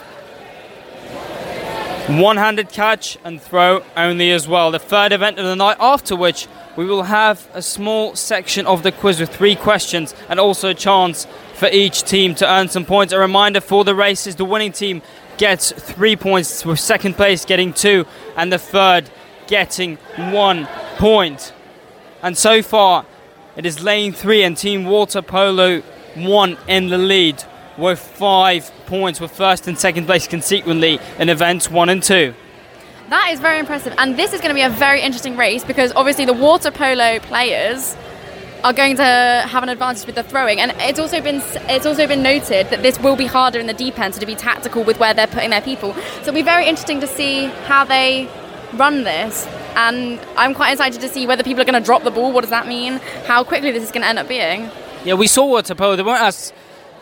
One 2.08 2.36
handed 2.36 2.68
catch 2.70 3.18
and 3.24 3.40
throw 3.40 3.84
only 3.96 4.30
as 4.30 4.48
well. 4.48 4.70
The 4.70 4.78
third 4.78 5.12
event 5.12 5.38
of 5.38 5.44
the 5.44 5.56
night, 5.56 5.76
after 5.78 6.16
which 6.16 6.48
we 6.76 6.86
will 6.86 7.04
have 7.04 7.48
a 7.54 7.62
small 7.62 8.14
section 8.16 8.66
of 8.66 8.82
the 8.82 8.92
quiz 8.92 9.20
with 9.20 9.34
three 9.34 9.54
questions 9.54 10.14
and 10.28 10.40
also 10.40 10.70
a 10.70 10.74
chance 10.74 11.26
for 11.54 11.68
each 11.68 12.02
team 12.02 12.34
to 12.36 12.50
earn 12.50 12.68
some 12.68 12.84
points. 12.84 13.12
A 13.12 13.18
reminder 13.18 13.60
for 13.60 13.84
the 13.84 13.94
races 13.94 14.36
the 14.36 14.44
winning 14.44 14.72
team 14.72 15.02
gets 15.36 15.72
three 15.72 16.16
points, 16.16 16.64
with 16.64 16.80
second 16.80 17.14
place 17.14 17.44
getting 17.44 17.72
two, 17.72 18.06
and 18.36 18.52
the 18.52 18.58
third 18.58 19.10
getting 19.46 19.96
one 20.16 20.66
point. 20.96 21.52
And 22.22 22.36
so 22.36 22.62
far, 22.62 23.04
it 23.56 23.66
is 23.66 23.82
lane 23.82 24.12
three 24.12 24.42
and 24.42 24.56
Team 24.56 24.84
Water 24.84 25.20
Polo 25.20 25.82
one 26.14 26.56
in 26.68 26.88
the 26.88 26.98
lead 26.98 27.42
with 27.76 27.98
five 27.98 28.70
points, 28.86 29.20
with 29.20 29.32
first 29.32 29.66
and 29.66 29.78
second 29.78 30.06
place 30.06 30.26
consequently 30.26 30.98
in 31.18 31.28
events 31.28 31.70
one 31.70 31.88
and 31.88 32.02
two. 32.02 32.34
That 33.12 33.28
is 33.30 33.40
very 33.40 33.58
impressive, 33.58 33.92
and 33.98 34.18
this 34.18 34.32
is 34.32 34.40
going 34.40 34.48
to 34.48 34.54
be 34.54 34.62
a 34.62 34.70
very 34.70 35.02
interesting 35.02 35.36
race 35.36 35.64
because 35.64 35.92
obviously 35.92 36.24
the 36.24 36.32
water 36.32 36.70
polo 36.70 37.18
players 37.18 37.94
are 38.64 38.72
going 38.72 38.96
to 38.96 39.04
have 39.04 39.62
an 39.62 39.68
advantage 39.68 40.06
with 40.06 40.14
the 40.14 40.22
throwing, 40.22 40.58
and 40.60 40.72
it's 40.78 40.98
also 40.98 41.20
been 41.20 41.42
it's 41.68 41.84
also 41.84 42.06
been 42.06 42.22
noted 42.22 42.70
that 42.70 42.82
this 42.82 42.98
will 42.98 43.14
be 43.14 43.26
harder 43.26 43.60
in 43.60 43.66
the 43.66 43.74
deep 43.74 43.98
end, 43.98 44.14
so 44.14 44.20
to 44.20 44.24
be 44.24 44.34
tactical 44.34 44.82
with 44.82 44.98
where 44.98 45.12
they're 45.12 45.26
putting 45.26 45.50
their 45.50 45.60
people. 45.60 45.92
So 45.92 46.20
it'll 46.22 46.32
be 46.32 46.40
very 46.40 46.66
interesting 46.66 47.00
to 47.00 47.06
see 47.06 47.48
how 47.66 47.84
they 47.84 48.30
run 48.76 49.04
this, 49.04 49.46
and 49.76 50.18
I'm 50.38 50.54
quite 50.54 50.72
excited 50.72 51.02
to 51.02 51.08
see 51.10 51.26
whether 51.26 51.42
people 51.42 51.60
are 51.60 51.66
going 51.66 51.82
to 51.82 51.84
drop 51.84 52.04
the 52.04 52.10
ball. 52.10 52.32
What 52.32 52.40
does 52.40 52.50
that 52.50 52.66
mean? 52.66 52.94
How 53.26 53.44
quickly 53.44 53.72
this 53.72 53.82
is 53.82 53.90
going 53.90 54.04
to 54.04 54.08
end 54.08 54.20
up 54.20 54.28
being? 54.28 54.70
Yeah, 55.04 55.14
we 55.20 55.26
saw 55.26 55.44
water 55.44 55.74
polo. 55.74 55.96
They 55.96 56.02
weren't 56.02 56.22
as 56.22 56.50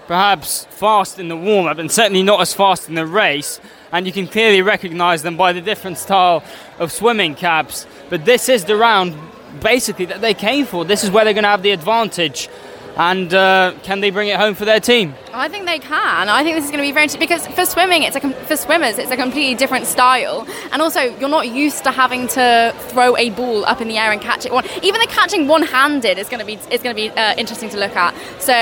perhaps 0.09 0.65
fast 0.71 1.21
in 1.21 1.29
the 1.29 1.37
warm 1.37 1.69
up 1.69 1.79
and 1.79 1.89
certainly 1.89 2.25
not 2.25 2.41
as 2.41 2.53
fast 2.53 2.89
in 2.89 2.97
the 2.97 3.07
race. 3.07 3.61
And 3.93 4.07
you 4.07 4.13
can 4.13 4.27
clearly 4.27 4.63
recognise 4.63 5.23
them 5.23 5.37
by 5.37 5.53
the 5.53 5.61
different 5.61 5.99
style 5.99 6.45
of 6.79 6.93
swimming 6.93 7.35
caps. 7.35 7.87
But 8.09 8.25
this 8.25 8.49
is 8.49 8.65
the 8.65 8.77
round 8.77 9.17
basically 9.61 10.05
that 10.07 10.21
they 10.21 10.35
came 10.35 10.65
for. 10.65 10.85
This 10.85 11.03
is 11.03 11.11
where 11.11 11.25
they're 11.25 11.35
going 11.35 11.45
to 11.45 11.51
have 11.51 11.63
the 11.63 11.73
advantage. 11.73 12.49
And 12.97 13.33
uh, 13.33 13.75
can 13.83 14.01
they 14.01 14.11
bring 14.11 14.29
it 14.29 14.39
home 14.39 14.55
for 14.55 14.65
their 14.65 14.81
team? 14.81 15.15
I 15.33 15.49
think 15.49 15.67
they 15.67 15.79
can. 15.79 16.29
I 16.29 16.43
think 16.43 16.57
this 16.57 16.65
is 16.65 16.71
going 16.71 16.83
to 16.83 16.89
be 16.89 16.93
very 16.93 17.05
interesting 17.05 17.21
because 17.21 17.47
for 17.47 17.65
swimming, 17.65 18.03
it's 18.03 18.17
a 18.17 18.21
for 18.21 18.57
swimmers, 18.57 18.99
it's 18.99 19.11
a 19.11 19.17
completely 19.17 19.55
different 19.55 19.87
style, 19.87 20.47
and 20.73 20.83
also 20.83 21.01
you're 21.01 21.29
not 21.29 21.49
used 21.49 21.85
to 21.85 21.93
having 21.93 22.27
to 22.29 22.75
throw 22.89 23.17
a 23.17 23.31
ball 23.31 23.65
up 23.65 23.81
in 23.81 23.89
the 23.89 23.97
air 23.97 24.13
and 24.13 24.21
catch 24.21 24.45
it 24.45 24.53
one. 24.53 24.67
Even 24.83 25.01
the 25.01 25.07
catching 25.07 25.47
one-handed 25.47 26.19
is 26.19 26.29
going 26.29 26.41
to 26.41 26.47
be 26.47 26.55
is 26.75 26.83
going 26.83 26.95
to 26.95 27.03
be 27.03 27.11
uh, 27.11 27.35
interesting 27.37 27.71
to 27.71 27.79
look 27.79 27.95
at. 27.95 28.15
So 28.41 28.53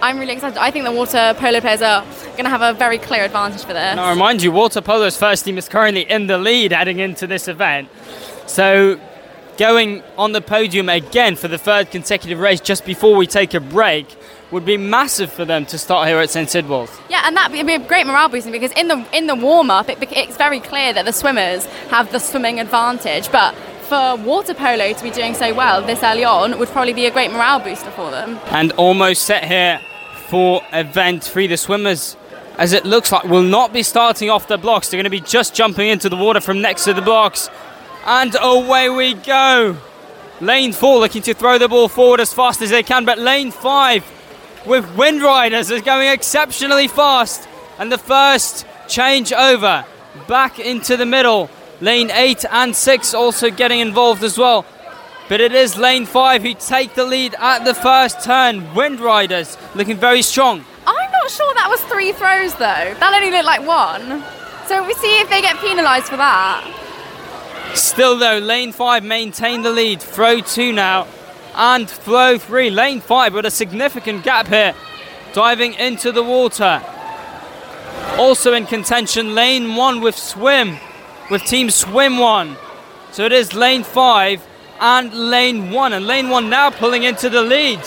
I'm 0.00 0.18
really 0.18 0.32
excited. 0.32 0.58
I 0.58 0.70
think 0.70 0.86
the 0.86 0.92
water 0.92 1.34
polo 1.38 1.60
players 1.60 1.82
are 1.82 2.02
going 2.32 2.44
to 2.44 2.50
have 2.50 2.62
a 2.62 2.72
very 2.72 2.98
clear 2.98 3.24
advantage 3.24 3.62
for 3.62 3.74
this. 3.74 3.76
And 3.76 4.00
I 4.00 4.10
remind 4.10 4.42
you, 4.42 4.50
Water 4.50 4.80
Polo's 4.80 5.16
first 5.16 5.44
team 5.44 5.58
is 5.58 5.68
currently 5.68 6.10
in 6.10 6.26
the 6.26 6.38
lead 6.38 6.72
heading 6.72 6.98
into 6.98 7.26
this 7.26 7.48
event. 7.48 7.88
So, 8.46 8.98
going 9.56 10.02
on 10.16 10.32
the 10.32 10.40
podium 10.40 10.88
again 10.88 11.36
for 11.36 11.48
the 11.48 11.58
third 11.58 11.90
consecutive 11.90 12.38
race 12.38 12.60
just 12.60 12.84
before 12.84 13.16
we 13.16 13.26
take 13.26 13.54
a 13.54 13.60
break 13.60 14.06
would 14.50 14.64
be 14.64 14.76
massive 14.76 15.32
for 15.32 15.44
them 15.44 15.66
to 15.66 15.78
start 15.78 16.06
here 16.08 16.18
at 16.18 16.30
St 16.30 16.48
Sidwell's. 16.48 16.90
Yeah, 17.08 17.22
and 17.24 17.36
that 17.36 17.50
would 17.50 17.66
be 17.66 17.74
a 17.74 17.78
great 17.78 18.06
morale 18.06 18.28
boosting 18.28 18.52
because 18.52 18.72
in 18.72 18.88
the 18.88 19.04
in 19.12 19.26
the 19.26 19.34
warm 19.34 19.70
up, 19.70 19.88
it, 19.88 19.98
it's 20.12 20.36
very 20.36 20.60
clear 20.60 20.92
that 20.92 21.04
the 21.04 21.12
swimmers 21.12 21.66
have 21.90 22.10
the 22.12 22.18
swimming 22.20 22.60
advantage, 22.60 23.30
but. 23.30 23.54
For 23.84 24.16
water 24.16 24.54
polo 24.54 24.94
to 24.94 25.02
be 25.02 25.10
doing 25.10 25.34
so 25.34 25.52
well 25.52 25.82
this 25.82 26.02
early 26.02 26.24
on 26.24 26.58
would 26.58 26.70
probably 26.70 26.94
be 26.94 27.04
a 27.04 27.10
great 27.10 27.30
morale 27.30 27.60
booster 27.60 27.90
for 27.90 28.10
them. 28.10 28.40
And 28.46 28.72
almost 28.72 29.24
set 29.24 29.44
here 29.44 29.78
for 30.28 30.62
event 30.72 31.22
three. 31.22 31.46
The 31.46 31.58
swimmers, 31.58 32.16
as 32.56 32.72
it 32.72 32.86
looks 32.86 33.12
like, 33.12 33.24
will 33.24 33.42
not 33.42 33.74
be 33.74 33.82
starting 33.82 34.30
off 34.30 34.48
the 34.48 34.56
blocks. 34.56 34.88
They're 34.88 34.96
going 34.96 35.04
to 35.04 35.10
be 35.10 35.20
just 35.20 35.54
jumping 35.54 35.90
into 35.90 36.08
the 36.08 36.16
water 36.16 36.40
from 36.40 36.62
next 36.62 36.84
to 36.84 36.94
the 36.94 37.02
blocks. 37.02 37.50
And 38.06 38.36
away 38.38 38.90
we 38.90 39.14
go. 39.14 39.78
Lane 40.40 40.72
four 40.72 40.98
looking 40.98 41.22
to 41.22 41.32
throw 41.34 41.58
the 41.58 41.68
ball 41.68 41.88
forward 41.88 42.20
as 42.20 42.34
fast 42.34 42.60
as 42.60 42.70
they 42.70 42.82
can, 42.82 43.04
but 43.04 43.18
lane 43.18 43.50
five 43.50 44.04
with 44.66 44.94
Wind 44.96 45.22
Riders 45.22 45.70
is 45.70 45.80
going 45.80 46.08
exceptionally 46.08 46.88
fast. 46.88 47.48
And 47.78 47.90
the 47.90 47.98
first 47.98 48.66
change 48.88 49.32
over 49.32 49.84
back 50.28 50.58
into 50.58 50.96
the 50.96 51.06
middle. 51.06 51.48
Lane 51.80 52.10
eight 52.10 52.44
and 52.50 52.76
six 52.76 53.14
also 53.14 53.50
getting 53.50 53.80
involved 53.80 54.22
as 54.22 54.36
well. 54.36 54.66
But 55.28 55.40
it 55.40 55.54
is 55.54 55.78
lane 55.78 56.04
five 56.04 56.42
who 56.42 56.52
take 56.54 56.94
the 56.94 57.04
lead 57.04 57.34
at 57.38 57.64
the 57.64 57.74
first 57.74 58.22
turn. 58.22 58.74
Wind 58.74 59.00
Riders 59.00 59.56
looking 59.74 59.96
very 59.96 60.20
strong. 60.20 60.64
I'm 60.86 61.10
not 61.12 61.30
sure 61.30 61.54
that 61.54 61.68
was 61.70 61.80
three 61.84 62.12
throws 62.12 62.52
though. 62.52 62.94
That 63.00 63.12
only 63.14 63.30
looked 63.30 63.46
like 63.46 63.66
one. 63.66 64.22
So 64.66 64.86
we 64.86 64.92
see 64.94 65.20
if 65.20 65.30
they 65.30 65.40
get 65.40 65.56
penalised 65.58 66.06
for 66.06 66.18
that. 66.18 66.64
Still 67.74 68.18
though, 68.18 68.38
lane 68.38 68.72
five 68.72 69.04
maintain 69.04 69.62
the 69.62 69.70
lead. 69.70 70.00
Throw 70.00 70.40
two 70.40 70.72
now, 70.72 71.06
and 71.54 71.88
throw 71.88 72.38
three. 72.38 72.70
Lane 72.70 73.00
five 73.00 73.34
with 73.34 73.46
a 73.46 73.50
significant 73.50 74.24
gap 74.24 74.48
here, 74.48 74.74
diving 75.32 75.74
into 75.74 76.12
the 76.12 76.22
water. 76.22 76.82
Also 78.18 78.52
in 78.52 78.66
contention, 78.66 79.34
lane 79.34 79.74
one 79.76 80.00
with 80.00 80.16
swim, 80.16 80.78
with 81.30 81.44
team 81.44 81.70
swim 81.70 82.18
one. 82.18 82.56
So 83.12 83.24
it 83.24 83.32
is 83.32 83.54
lane 83.54 83.84
five 83.84 84.44
and 84.80 85.12
lane 85.12 85.70
one, 85.70 85.92
and 85.92 86.06
lane 86.06 86.28
one 86.30 86.50
now 86.50 86.70
pulling 86.70 87.02
into 87.04 87.28
the 87.28 87.42
lead. 87.42 87.80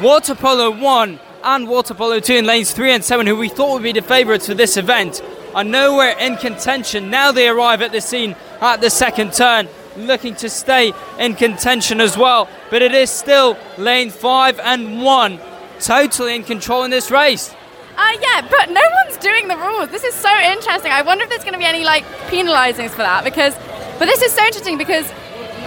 Water 0.00 0.34
polo 0.34 0.70
one 0.70 1.20
and 1.44 1.68
water 1.68 1.94
polo 1.94 2.20
two 2.20 2.34
in 2.34 2.46
lanes 2.46 2.72
three 2.72 2.92
and 2.92 3.04
seven, 3.04 3.26
who 3.26 3.36
we 3.36 3.48
thought 3.48 3.74
would 3.74 3.82
be 3.82 3.92
the 3.92 4.02
favourites 4.02 4.46
for 4.46 4.54
this 4.54 4.76
event, 4.76 5.22
are 5.54 5.64
nowhere 5.64 6.16
in 6.18 6.36
contention. 6.36 7.10
Now 7.10 7.32
they 7.32 7.48
arrive 7.48 7.82
at 7.82 7.92
the 7.92 8.00
scene 8.00 8.36
at 8.62 8.80
the 8.80 8.88
second 8.88 9.32
turn, 9.32 9.68
looking 9.96 10.34
to 10.36 10.48
stay 10.48 10.92
in 11.18 11.34
contention 11.34 12.00
as 12.00 12.16
well. 12.16 12.48
But 12.70 12.80
it 12.80 12.94
is 12.94 13.10
still 13.10 13.58
lane 13.76 14.10
five 14.10 14.58
and 14.60 15.02
one, 15.02 15.38
totally 15.80 16.34
in 16.36 16.44
control 16.44 16.84
in 16.84 16.90
this 16.90 17.10
race. 17.10 17.54
Uh, 17.94 18.12
yeah, 18.22 18.40
but 18.50 18.70
no 18.70 18.80
one's 19.04 19.18
doing 19.18 19.48
the 19.48 19.56
rules. 19.56 19.90
This 19.90 20.04
is 20.04 20.14
so 20.14 20.34
interesting. 20.40 20.90
I 20.92 21.02
wonder 21.02 21.24
if 21.24 21.30
there's 21.30 21.44
going 21.44 21.52
to 21.52 21.58
be 21.58 21.66
any 21.66 21.84
like 21.84 22.04
penalisings 22.28 22.90
for 22.90 22.98
that 23.02 23.22
because, 23.22 23.54
but 23.98 24.06
this 24.06 24.22
is 24.22 24.32
so 24.32 24.42
interesting 24.44 24.78
because 24.78 25.06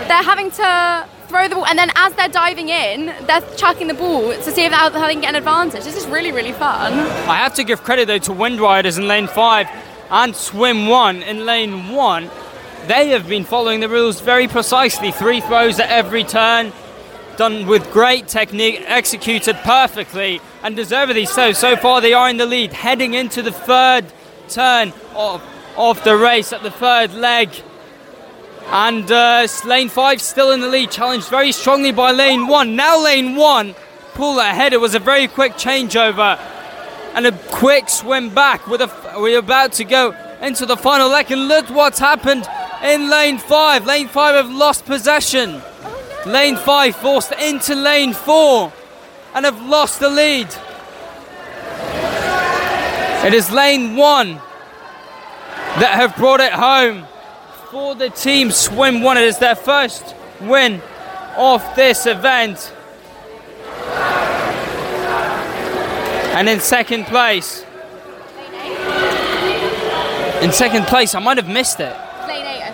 they're 0.08 0.24
having 0.24 0.50
to 0.52 1.08
throw 1.28 1.48
the 1.48 1.56
ball 1.56 1.66
and 1.66 1.78
then 1.78 1.92
as 1.96 2.14
they're 2.14 2.28
diving 2.30 2.70
in, 2.70 3.14
they're 3.28 3.42
chucking 3.58 3.88
the 3.88 3.94
ball 3.94 4.32
to 4.34 4.52
see 4.52 4.64
if 4.66 4.72
how, 4.72 4.90
how 4.90 5.06
they 5.06 5.14
can 5.14 5.22
get 5.22 5.30
an 5.30 5.36
advantage. 5.36 5.84
This 5.84 5.96
is 5.96 6.08
really 6.08 6.32
really 6.32 6.52
fun. 6.54 6.94
I 7.30 7.36
have 7.36 7.54
to 7.56 7.64
give 7.64 7.84
credit 7.84 8.08
though 8.08 8.18
to 8.20 8.34
Wind 8.34 8.60
Riders 8.60 8.98
in 8.98 9.08
lane 9.08 9.28
five 9.28 9.68
and 10.10 10.36
Swim 10.36 10.88
one 10.88 11.22
in 11.22 11.46
lane 11.46 11.92
one. 11.92 12.30
They 12.88 13.10
have 13.10 13.28
been 13.28 13.46
following 13.46 13.80
the 13.80 13.90
rules 13.90 14.22
very 14.22 14.48
precisely. 14.48 15.12
Three 15.12 15.42
throws 15.42 15.80
at 15.80 15.90
every 15.90 16.24
turn, 16.24 16.72
done 17.36 17.66
with 17.66 17.92
great 17.92 18.28
technique, 18.28 18.84
executed 18.86 19.56
perfectly, 19.64 20.40
and 20.62 20.76
deservedly 20.76 21.26
so. 21.26 21.52
So 21.52 21.76
far, 21.78 22.00
they 22.00 22.14
are 22.14 22.30
in 22.30 22.38
the 22.38 22.46
lead, 22.46 22.74
heading 22.74 23.16
into 23.16 23.42
the 23.42 23.52
third 23.52 24.06
turn 24.50 24.94
of, 25.16 25.42
of 25.76 26.04
the 26.04 26.16
race 26.16 26.54
at 26.54 26.62
the 26.62 26.70
third 26.70 27.14
leg. 27.16 27.50
And 28.68 29.12
uh, 29.12 29.48
lane 29.66 29.90
five 29.90 30.22
still 30.22 30.52
in 30.52 30.60
the 30.60 30.68
lead, 30.68 30.92
challenged 30.92 31.30
very 31.30 31.54
strongly 31.54 31.92
by 31.92 32.12
lane 32.12 32.48
one. 32.48 32.76
Now 32.76 33.04
lane 33.04 33.36
one 33.36 33.74
pull 34.14 34.40
ahead. 34.40 34.74
It 34.74 34.80
was 34.80 34.94
a 34.94 35.00
very 35.00 35.28
quick 35.28 35.54
changeover 35.54 36.40
and 37.16 37.26
a 37.26 37.32
quick 37.32 37.90
swim 37.90 38.30
back. 38.30 38.68
We're 38.68 39.40
about 39.40 39.74
to 39.74 39.84
go 39.86 40.16
into 40.40 40.68
the 40.68 40.78
final 40.78 41.10
leg, 41.10 41.32
and 41.32 41.48
look 41.48 41.68
what's 41.72 41.98
happened 41.98 42.48
in 42.86 43.10
lane 43.10 43.38
five. 43.38 43.86
Lane 43.86 44.08
five 44.08 44.36
have 44.36 44.50
lost 44.50 44.86
possession. 44.86 45.62
Lane 46.26 46.56
five 46.58 46.96
forced 46.96 47.32
into 47.34 47.76
lane 47.76 48.14
four 48.14 48.72
and 49.34 49.46
have 49.46 49.62
lost 49.66 50.00
the 50.00 50.10
lead. 50.10 50.48
It 53.26 53.34
is 53.34 53.52
lane 53.52 53.96
one 53.96 54.36
that 55.80 55.96
have 55.96 56.16
brought 56.16 56.40
it 56.40 56.54
home 56.54 57.06
for 57.72 57.96
the 57.96 58.10
team 58.10 58.52
Swim 58.52 59.02
One. 59.02 59.18
It 59.18 59.24
is 59.24 59.40
their 59.40 59.56
first 59.56 60.16
win 60.40 60.82
of 61.36 61.64
this 61.76 62.06
event. 62.06 62.72
And 66.36 66.50
in 66.50 66.60
second 66.60 67.06
place, 67.06 67.66
in 70.42 70.52
second 70.52 70.86
place, 70.86 71.16
I 71.16 71.20
might 71.20 71.38
have 71.38 71.50
missed 71.50 71.80
it. 71.80 71.96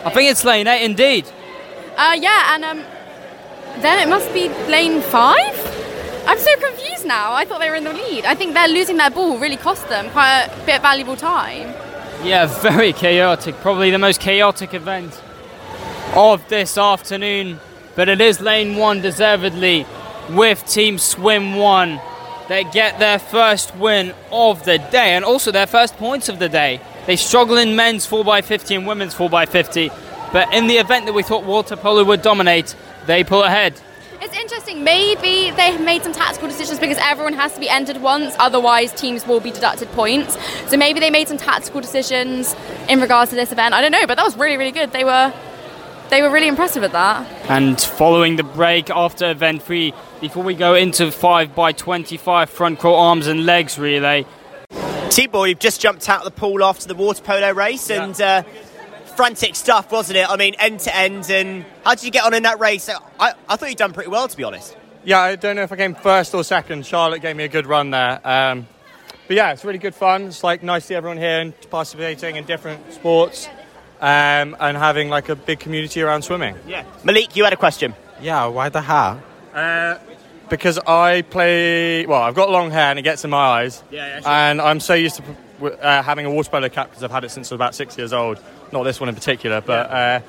Lane 0.05 0.13
eight, 0.13 0.13
I 0.13 0.13
think. 0.13 0.13
I 0.13 0.15
think 0.15 0.31
it's 0.31 0.43
lane 0.45 0.67
eight 0.67 0.85
indeed. 0.85 1.25
Uh, 1.97 2.17
yeah, 2.19 2.55
and 2.55 2.65
um, 2.65 2.83
then 3.81 3.99
it 3.99 4.09
must 4.09 4.33
be 4.33 4.49
lane 4.69 5.01
five. 5.01 5.81
I'm 6.27 6.37
so 6.37 6.55
confused 6.59 7.05
now. 7.05 7.33
I 7.33 7.45
thought 7.45 7.59
they 7.59 7.69
were 7.69 7.75
in 7.75 7.83
the 7.83 7.93
lead. 7.93 8.25
I 8.25 8.35
think 8.35 8.53
they're 8.53 8.67
losing 8.67 8.97
their 8.97 9.09
ball 9.09 9.39
really 9.39 9.57
cost 9.57 9.89
them 9.89 10.09
quite 10.11 10.45
a 10.45 10.65
bit 10.65 10.75
of 10.77 10.81
valuable 10.81 11.15
time. 11.15 11.69
Yeah, 12.23 12.45
very 12.61 12.93
chaotic. 12.93 13.55
Probably 13.55 13.91
the 13.91 13.99
most 13.99 14.21
chaotic 14.21 14.73
event 14.73 15.21
of 16.15 16.47
this 16.49 16.77
afternoon. 16.77 17.59
But 17.95 18.07
it 18.07 18.21
is 18.21 18.39
lane 18.39 18.77
one 18.77 19.01
deservedly 19.01 19.85
with 20.29 20.65
Team 20.65 20.97
Swim 20.97 21.55
One. 21.55 21.99
They 22.47 22.63
get 22.63 22.99
their 22.99 23.19
first 23.19 23.75
win 23.75 24.13
of 24.31 24.63
the 24.65 24.77
day 24.77 25.13
and 25.15 25.25
also 25.25 25.51
their 25.51 25.67
first 25.67 25.97
points 25.97 26.29
of 26.29 26.39
the 26.39 26.49
day. 26.49 26.81
They 27.11 27.17
struggle 27.17 27.57
in 27.57 27.75
men's 27.75 28.07
4x50 28.07 28.73
and 28.73 28.87
women's 28.87 29.13
4x50. 29.13 30.31
But 30.31 30.53
in 30.53 30.67
the 30.67 30.77
event 30.77 31.07
that 31.07 31.11
we 31.11 31.23
thought 31.23 31.43
water 31.43 31.75
polo 31.75 32.05
would 32.05 32.21
dominate, 32.21 32.73
they 33.05 33.21
pull 33.25 33.43
ahead. 33.43 33.73
It's 34.21 34.33
interesting. 34.33 34.85
Maybe 34.85 35.51
they 35.51 35.73
have 35.73 35.83
made 35.83 36.03
some 36.03 36.13
tactical 36.13 36.47
decisions 36.47 36.79
because 36.79 36.97
everyone 37.01 37.33
has 37.33 37.53
to 37.55 37.59
be 37.59 37.67
entered 37.67 37.97
once, 37.97 38.33
otherwise 38.39 38.93
teams 38.93 39.27
will 39.27 39.41
be 39.41 39.51
deducted 39.51 39.91
points. 39.91 40.37
So 40.69 40.77
maybe 40.77 41.01
they 41.01 41.09
made 41.09 41.27
some 41.27 41.35
tactical 41.35 41.81
decisions 41.81 42.55
in 42.87 43.01
regards 43.01 43.31
to 43.31 43.35
this 43.35 43.51
event. 43.51 43.73
I 43.73 43.81
don't 43.81 43.91
know, 43.91 44.07
but 44.07 44.15
that 44.15 44.23
was 44.23 44.37
really, 44.37 44.55
really 44.55 44.71
good. 44.71 44.93
They 44.93 45.03
were 45.03 45.33
they 46.11 46.21
were 46.21 46.29
really 46.29 46.47
impressive 46.47 46.81
at 46.85 46.93
that. 46.93 47.27
And 47.49 47.79
following 47.81 48.37
the 48.37 48.43
break 48.43 48.89
after 48.89 49.29
event 49.29 49.63
three, 49.63 49.93
before 50.21 50.43
we 50.43 50.53
go 50.53 50.75
into 50.75 51.11
5 51.11 51.55
by 51.55 51.73
25 51.73 52.49
front 52.49 52.79
crawl 52.79 52.95
arms 52.95 53.27
and 53.27 53.45
legs 53.45 53.77
relay, 53.77 54.25
Tibor, 55.11 55.49
you've 55.49 55.59
just 55.59 55.81
jumped 55.81 56.07
out 56.07 56.19
of 56.19 56.23
the 56.23 56.31
pool 56.31 56.63
after 56.63 56.87
the 56.87 56.95
water 56.95 57.21
polo 57.21 57.51
race 57.51 57.89
and 57.89 58.19
uh, 58.21 58.43
frantic 59.17 59.57
stuff, 59.57 59.91
wasn't 59.91 60.15
it? 60.15 60.29
I 60.29 60.37
mean, 60.37 60.55
end 60.57 60.79
to 60.81 60.95
end. 60.95 61.29
And 61.29 61.65
how 61.83 61.95
did 61.95 62.05
you 62.05 62.11
get 62.11 62.23
on 62.23 62.33
in 62.33 62.43
that 62.43 62.61
race? 62.61 62.89
I, 63.19 63.33
I 63.49 63.57
thought 63.57 63.67
you'd 63.67 63.77
done 63.77 63.91
pretty 63.91 64.09
well, 64.09 64.29
to 64.29 64.37
be 64.37 64.45
honest. 64.45 64.77
Yeah, 65.03 65.19
I 65.19 65.35
don't 65.35 65.57
know 65.57 65.63
if 65.63 65.71
I 65.73 65.75
came 65.75 65.95
first 65.95 66.33
or 66.33 66.45
second. 66.45 66.85
Charlotte 66.85 67.21
gave 67.21 67.35
me 67.35 67.43
a 67.43 67.49
good 67.49 67.67
run 67.67 67.89
there. 67.89 68.25
Um, 68.25 68.67
but 69.27 69.35
yeah, 69.35 69.51
it's 69.51 69.65
really 69.65 69.79
good 69.79 69.95
fun. 69.95 70.23
It's 70.27 70.45
like 70.45 70.63
nice 70.63 70.83
to 70.83 70.87
see 70.87 70.95
everyone 70.95 71.17
here 71.17 71.41
and 71.41 71.53
participating 71.69 72.37
in 72.37 72.45
different 72.45 72.93
sports 72.93 73.49
um, 73.99 74.55
and 74.61 74.77
having 74.77 75.09
like 75.09 75.27
a 75.27 75.35
big 75.35 75.59
community 75.59 76.01
around 76.01 76.21
swimming. 76.21 76.55
Yeah. 76.65 76.85
Malik, 77.03 77.35
you 77.35 77.43
had 77.43 77.51
a 77.51 77.57
question. 77.57 77.95
Yeah, 78.21 78.45
why 78.45 78.69
the 78.69 78.79
hat? 78.79 79.17
Uh, 79.53 79.97
because 80.51 80.77
I 80.77 81.23
play, 81.23 82.05
well, 82.05 82.21
I've 82.21 82.35
got 82.35 82.51
long 82.51 82.69
hair 82.69 82.91
and 82.91 82.99
it 82.99 83.01
gets 83.01 83.23
in 83.23 83.31
my 83.31 83.37
eyes. 83.37 83.83
Yeah, 83.89 84.05
yeah, 84.05 84.19
sure. 84.19 84.29
And 84.29 84.61
I'm 84.61 84.79
so 84.79 84.93
used 84.93 85.15
to 85.15 85.77
uh, 85.81 86.03
having 86.03 86.27
a 86.27 86.31
water 86.31 86.51
polo 86.51 86.69
cap 86.69 86.89
because 86.89 87.03
I've 87.03 87.09
had 87.09 87.23
it 87.23 87.31
since 87.31 87.51
I 87.51 87.55
was 87.55 87.57
about 87.57 87.73
six 87.73 87.97
years 87.97 88.13
old. 88.13 88.39
Not 88.71 88.83
this 88.83 88.99
one 88.99 89.09
in 89.09 89.15
particular, 89.15 89.61
but 89.61 89.89
uh, 89.89 90.19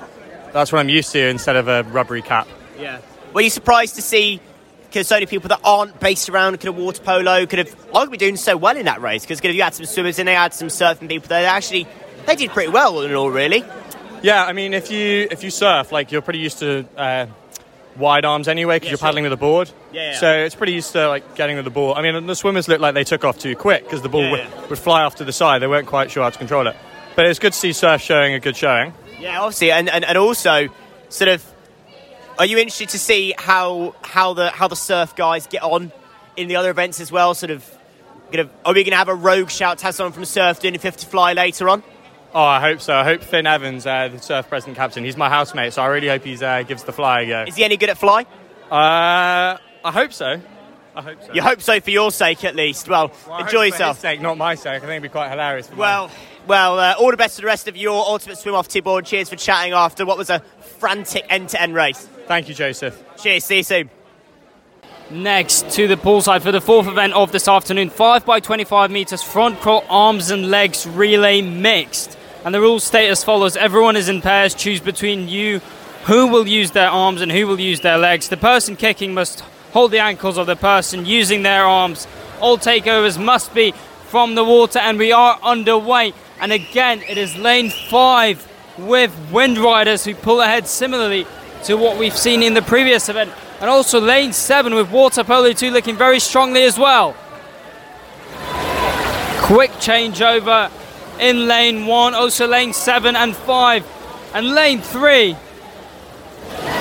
that's 0.51 0.71
what 0.71 0.79
I'm 0.79 0.89
used 0.89 1.11
to 1.11 1.27
instead 1.27 1.55
of 1.55 1.67
a 1.67 1.83
rubbery 1.83 2.23
cap. 2.23 2.47
Yeah. 2.79 2.99
Were 3.33 3.41
you 3.41 3.49
surprised 3.51 3.95
to 3.95 4.01
see 4.01 4.41
because 4.85 5.07
so 5.07 5.15
many 5.15 5.25
people 5.25 5.49
that 5.49 5.59
aren't 5.63 5.99
based 5.99 6.29
around 6.29 6.53
could 6.59 6.67
have 6.67 6.77
water 6.77 7.01
polo 7.01 7.47
could 7.47 7.59
have 7.59 7.91
arguably 7.91 8.17
doing 8.17 8.35
so 8.35 8.55
well 8.55 8.77
in 8.77 8.85
that 8.85 9.01
race 9.01 9.25
because 9.25 9.43
you 9.43 9.61
had 9.63 9.73
some 9.73 9.87
swimmers 9.87 10.19
in, 10.19 10.27
they 10.27 10.35
had 10.35 10.53
some 10.53 10.67
surfing 10.67 11.09
people. 11.09 11.27
They 11.27 11.45
actually 11.45 11.87
they 12.25 12.35
did 12.35 12.51
pretty 12.51 12.71
well 12.71 13.01
in 13.01 13.13
all, 13.13 13.29
really. 13.29 13.65
Yeah, 14.21 14.45
I 14.45 14.53
mean, 14.53 14.73
if 14.73 14.89
you 14.89 15.27
if 15.31 15.43
you 15.43 15.49
surf, 15.49 15.91
like 15.91 16.11
you're 16.11 16.21
pretty 16.21 16.39
used 16.39 16.59
to 16.59 16.85
uh, 16.95 17.25
wide 17.97 18.25
arms 18.25 18.47
anyway 18.47 18.75
because 18.77 18.87
Yeah, 18.87 18.91
you're 18.91 18.97
sure. 18.97 19.05
paddling 19.07 19.23
with 19.23 19.33
a 19.33 19.37
board. 19.37 19.69
Yeah, 19.91 20.11
yeah. 20.13 20.19
So 20.19 20.31
it's 20.31 20.55
pretty 20.55 20.73
used 20.73 20.91
to 20.93 21.07
like 21.07 21.35
getting 21.35 21.55
with 21.55 21.65
the 21.65 21.71
ball. 21.71 21.93
I 21.95 22.01
mean, 22.01 22.25
the 22.25 22.35
swimmers 22.35 22.67
looked 22.67 22.81
like 22.81 22.93
they 22.95 23.03
took 23.03 23.23
off 23.23 23.37
too 23.39 23.55
quick 23.55 23.83
because 23.83 24.01
the 24.01 24.09
ball 24.09 24.21
Yeah, 24.23 24.47
would, 24.61 24.69
would 24.71 24.79
fly 24.79 25.03
off 25.03 25.15
to 25.15 25.23
the 25.25 25.33
side. 25.33 25.61
They 25.61 25.67
weren't 25.67 25.87
quite 25.87 26.09
sure 26.11 26.23
how 26.23 26.29
to 26.29 26.37
control 26.37 26.67
it. 26.67 26.75
But 27.15 27.27
it's 27.27 27.39
good 27.39 27.53
to 27.53 27.59
see 27.59 27.73
surf 27.73 28.01
showing 28.01 28.33
a 28.33 28.39
good 28.39 28.57
showing. 28.57 28.93
Yeah, 29.19 29.41
obviously, 29.41 29.71
and, 29.71 29.87
and, 29.89 30.03
and 30.03 30.17
also, 30.17 30.67
sort 31.09 31.27
of, 31.29 31.45
are 32.39 32.45
you 32.45 32.57
interested 32.57 32.89
to 32.89 32.99
see 32.99 33.33
how 33.37 33.93
how 34.01 34.33
the 34.33 34.49
how 34.49 34.67
the 34.67 34.75
surf 34.75 35.15
guys 35.15 35.45
get 35.45 35.61
on 35.61 35.91
in 36.35 36.47
the 36.47 36.55
other 36.55 36.71
events 36.71 36.99
as 36.99 37.11
well? 37.11 37.35
Sort 37.35 37.51
of, 37.51 37.63
gonna, 38.31 38.49
are 38.65 38.73
we 38.73 38.83
going 38.83 38.91
to 38.91 38.97
have 38.97 39.09
a 39.09 39.13
rogue 39.15 39.51
shout 39.51 39.77
to 39.77 39.85
have 39.85 39.93
someone 39.95 40.13
from 40.13 40.25
surf 40.25 40.59
doing 40.59 40.75
a 40.75 40.79
50 40.79 41.05
fly 41.05 41.33
later 41.33 41.69
on? 41.69 41.83
Oh, 42.35 42.41
I 42.43 42.59
hope 42.59 42.81
so. 42.81 42.95
I 42.95 43.03
hope 43.03 43.21
Finn 43.21 43.45
Evans, 43.45 43.85
uh, 43.85 44.07
the 44.07 44.19
surf 44.19 44.49
president 44.49 44.75
captain, 44.77 45.03
he's 45.03 45.15
my 45.17 45.29
housemate, 45.29 45.73
so 45.73 45.83
I 45.83 45.87
really 45.87 46.07
hope 46.07 46.23
he 46.23 46.43
uh, 46.43 46.63
gives 46.63 46.83
the 46.83 46.91
fly 46.91 47.21
a 47.21 47.27
go. 47.27 47.43
Is 47.47 47.55
he 47.55 47.63
any 47.63 47.77
good 47.77 47.89
at 47.89 47.97
fly? 47.97 48.23
Uh, 48.71 49.57
I 49.85 49.91
hope 49.91 50.11
so. 50.13 50.41
I 50.95 51.01
hope 51.01 51.23
so. 51.23 51.33
You 51.33 51.41
hope 51.43 51.61
so 51.61 51.79
for 51.79 51.91
your 51.91 52.11
sake, 52.11 52.43
at 52.43 52.55
least. 52.55 52.87
Well, 52.89 53.11
Well, 53.27 53.33
I 53.33 53.37
hope 53.37 53.47
enjoy 53.47 53.59
for 53.69 53.75
yourself. 53.75 53.97
his 53.97 54.01
sake, 54.01 54.21
not 54.21 54.37
my 54.37 54.55
sake. 54.55 54.67
I 54.77 54.79
think 54.79 54.89
it'd 54.91 55.03
be 55.03 55.09
quite 55.09 55.29
hilarious. 55.29 55.67
For 55.67 55.75
Well, 55.75 56.09
well, 56.47 56.79
uh, 56.79 56.95
all 56.99 57.11
the 57.11 57.17
best 57.17 57.35
to 57.35 57.41
the 57.41 57.47
rest 57.47 57.67
of 57.67 57.77
your 57.77 58.03
ultimate 58.05 58.37
swim 58.39 58.55
off 58.55 58.67
Tibor. 58.67 58.97
and 58.99 59.05
Cheers 59.07 59.29
for 59.29 59.35
chatting 59.35 59.73
after 59.73 60.05
what 60.05 60.17
was 60.17 60.29
a 60.31 60.39
frantic 60.79 61.25
end 61.29 61.49
to 61.49 61.61
end 61.61 61.75
race. 61.75 62.07
thank 62.27 62.47
you, 62.49 62.55
Joseph. 62.55 63.01
Cheers. 63.17 63.43
See 63.43 63.57
you 63.57 63.63
soon. 63.63 63.89
next 65.11 65.69
to 65.71 65.87
the 65.87 65.95
poolside 65.97 66.41
for 66.41 66.51
the 66.51 66.61
fourth 66.61 66.87
event 66.87 67.13
of 67.13 67.31
this 67.31 67.47
afternoon 67.47 67.89
5 67.89 68.25
by 68.25 68.39
25 68.39 68.89
meters 68.89 69.21
front 69.21 69.59
crawl 69.59 69.83
arms 69.89 70.31
and 70.31 70.49
legs 70.49 70.87
relay 70.87 71.41
mixed 71.41 72.17
and 72.45 72.53
the 72.53 72.59
rules 72.59 72.83
state 72.83 73.09
as 73.09 73.23
follows. 73.23 73.55
Everyone 73.55 73.95
is 73.95 74.09
in 74.09 74.21
pairs. 74.21 74.53
Choose 74.53 74.79
between 74.79 75.27
you. 75.27 75.59
Who 76.05 76.27
will 76.27 76.47
use 76.47 76.71
their 76.71 76.89
arms 76.89 77.21
and 77.21 77.31
who 77.31 77.47
will 77.47 77.59
use 77.59 77.79
their 77.79 77.97
legs? 77.97 78.27
The 78.27 78.37
person 78.37 78.75
kicking 78.75 79.13
must 79.13 79.39
hold 79.71 79.91
the 79.91 79.99
ankles 79.99 80.37
of 80.37 80.47
the 80.47 80.55
person 80.55 81.05
using 81.05 81.43
their 81.43 81.63
arms. 81.63 82.07
All 82.41 82.57
takeovers 82.57 83.23
must 83.23 83.53
be 83.53 83.71
from 84.07 84.35
the 84.35 84.43
water 84.43 84.79
and 84.79 84.99
we 84.99 85.13
are 85.13 85.39
underway. 85.41 86.13
And 86.41 86.51
again 86.51 87.01
it 87.07 87.17
is 87.17 87.37
lane 87.37 87.69
5 87.69 88.49
with 88.79 89.15
wind 89.31 89.57
riders 89.57 90.03
who 90.03 90.13
pull 90.13 90.41
ahead 90.41 90.67
similarly 90.67 91.25
to 91.63 91.75
what 91.75 91.97
we've 91.97 92.17
seen 92.17 92.43
in 92.43 92.53
the 92.53 92.61
previous 92.61 93.07
event. 93.07 93.31
And 93.61 93.69
also 93.69 94.01
lane 94.01 94.33
7 94.33 94.75
with 94.75 94.91
Water 94.91 95.23
Polo 95.23 95.53
2 95.53 95.71
looking 95.71 95.95
very 95.95 96.19
strongly 96.19 96.63
as 96.63 96.77
well. 96.77 97.15
Quick 99.39 99.71
changeover 99.71 100.69
in 101.19 101.47
lane 101.47 101.85
1, 101.85 102.13
also 102.13 102.47
lane 102.47 102.73
7 102.73 103.15
and 103.15 103.35
5. 103.35 104.31
And 104.33 104.53
lane 104.53 104.81
3, 104.81 105.35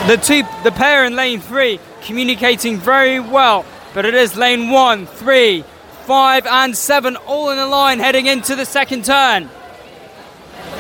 the 0.07 0.17
two 0.17 0.43
the 0.65 0.73
pair 0.73 1.05
in 1.05 1.15
lane 1.15 1.41
3 1.41 1.79
communicating 2.03 2.79
very 2.79 3.21
well. 3.21 3.65
But 3.95 4.07
it 4.07 4.15
is 4.15 4.37
lane 4.37 4.71
one, 4.71 5.07
three, 5.07 5.65
five, 6.07 6.47
and 6.47 6.77
7 6.77 7.17
all 7.17 7.51
in 7.51 7.59
a 7.59 7.67
line 7.67 7.99
heading 7.99 8.27
into 8.27 8.57
the 8.57 8.65
second 8.65 9.05
turn. 9.05 9.51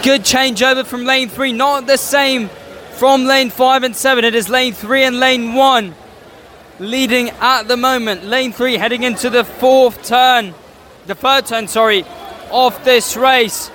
Good 0.02 0.22
changeover 0.22 0.84
from 0.84 1.04
lane 1.04 1.28
3, 1.28 1.52
not 1.52 1.86
the 1.86 1.98
same 1.98 2.48
from 2.92 3.24
lane 3.24 3.50
5 3.50 3.84
and 3.84 3.96
7. 3.96 4.24
It 4.24 4.34
is 4.34 4.48
lane 4.48 4.72
3 4.72 5.04
and 5.04 5.20
lane 5.20 5.54
1 5.54 5.94
leading 6.78 7.30
at 7.30 7.68
the 7.68 7.76
moment. 7.76 8.24
Lane 8.24 8.52
3 8.52 8.74
heading 8.74 9.02
into 9.02 9.30
the 9.30 9.44
fourth 9.44 10.02
turn, 10.04 10.54
the 11.06 11.14
third 11.14 11.46
turn, 11.46 11.68
sorry, 11.68 12.04
of 12.52 12.84
this 12.84 13.16
race. 13.16 13.70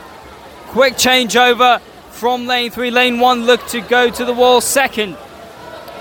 Quick 0.68 0.94
changeover 0.94 1.82
from 2.12 2.46
lane 2.46 2.72
3. 2.72 2.92
Lane 2.92 3.20
1 3.20 3.46
look 3.46 3.66
to 3.68 3.82
go 3.82 4.10
to 4.10 4.26
the 4.26 4.34
wall 4.34 4.62
second. 4.62 5.18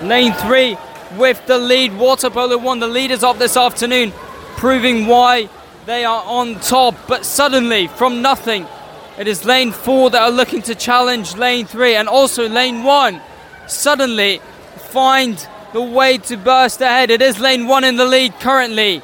Lane 0.03 0.33
3 0.35 0.77
with 1.17 1.45
the 1.47 1.59
lead. 1.59 1.97
Water 1.97 2.31
Polo 2.31 2.59
1, 2.59 2.81
the 2.81 2.87
leaders 2.87 3.25
of 3.25 3.39
this 3.39 3.57
afternoon, 3.57 4.13
proving 4.57 5.07
why 5.07 5.49
they 5.87 6.05
are 6.05 6.23
on 6.25 6.61
top. 6.61 6.95
But 7.07 7.25
suddenly, 7.25 7.87
from 7.87 8.23
nothing, 8.23 8.67
it 9.19 9.27
is 9.27 9.45
lane 9.45 9.73
4 9.73 10.11
that 10.11 10.23
are 10.23 10.31
looking 10.31 10.63
to 10.63 10.75
challenge 10.75 11.37
lane 11.37 11.67
3 11.67 11.95
and 11.95 12.09
also 12.09 12.49
lane 12.49 12.83
1. 12.83 13.21
Suddenly, 13.67 14.41
find 14.77 15.47
the 15.73 15.83
way 15.83 16.19
to 16.19 16.37
burst 16.37 16.81
ahead. 16.81 17.11
It 17.11 17.23
is 17.23 17.41
lane 17.41 17.67
1 17.67 17.85
in 17.85 17.97
the 17.97 18.05
lead 18.05 18.35
currently, 18.41 19.03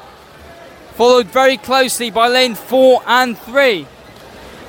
followed 0.95 1.27
very 1.27 1.57
closely 1.57 2.09
by 2.11 2.27
lane 2.27 2.55
4 2.55 3.01
and 3.05 3.37
3. 3.37 3.87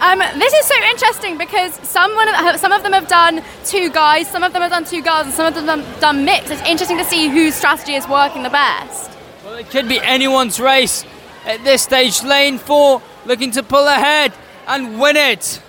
Um, 0.01 0.19
this 0.19 0.53
is 0.53 0.67
so 0.67 0.75
interesting 0.91 1.39
because 1.39 1.75
someone, 1.89 2.29
some 2.59 2.73
of 2.73 2.83
them 2.83 2.93
have 2.93 3.09
done 3.09 3.43
two 3.65 3.91
guys, 3.91 4.29
some 4.29 4.43
of 4.43 4.53
them 4.53 4.61
have 4.61 4.71
done 4.71 4.85
two 4.85 5.03
girls, 5.03 5.27
and 5.27 5.35
some 5.35 5.47
of 5.47 5.55
them 5.55 5.81
have 5.81 6.01
done 6.01 6.25
mixed. 6.25 6.51
It's 6.51 6.63
interesting 6.63 6.99
to 6.99 7.05
see 7.05 7.29
whose 7.29 7.55
strategy 7.55 7.95
is 7.95 8.07
working 8.09 8.43
the 8.43 8.51
best. 8.51 9.11
Well, 9.45 9.55
it 9.55 9.71
could 9.71 9.89
be 9.89 10.01
anyone's 10.01 10.59
race 10.61 11.05
at 11.47 11.65
this 11.65 11.83
stage. 11.83 12.23
Lane 12.23 12.59
four 12.59 13.01
looking 13.25 13.51
to 13.53 13.63
pull 13.63 13.87
ahead 13.87 14.33
and 14.67 15.01
win 15.01 15.17
it 15.17 15.63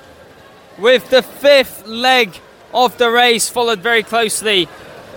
with 0.77 1.09
the 1.09 1.21
fifth 1.21 1.87
leg 1.87 2.37
of 2.73 2.97
the 2.97 3.09
race, 3.09 3.47
followed 3.47 3.79
very 3.79 4.03
closely 4.03 4.67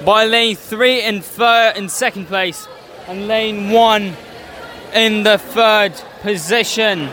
by 0.04 0.26
lane 0.26 0.54
three 0.54 1.02
in 1.02 1.22
third 1.22 1.76
in 1.76 1.88
second 1.88 2.26
place, 2.26 2.68
and 3.08 3.26
lane 3.26 3.70
one 3.70 4.16
in 4.94 5.22
the 5.22 5.38
third 5.38 5.92
position. 6.20 7.08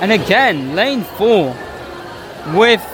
And 0.00 0.12
again, 0.12 0.74
lane 0.74 1.02
four 1.02 1.56
with 2.54 2.84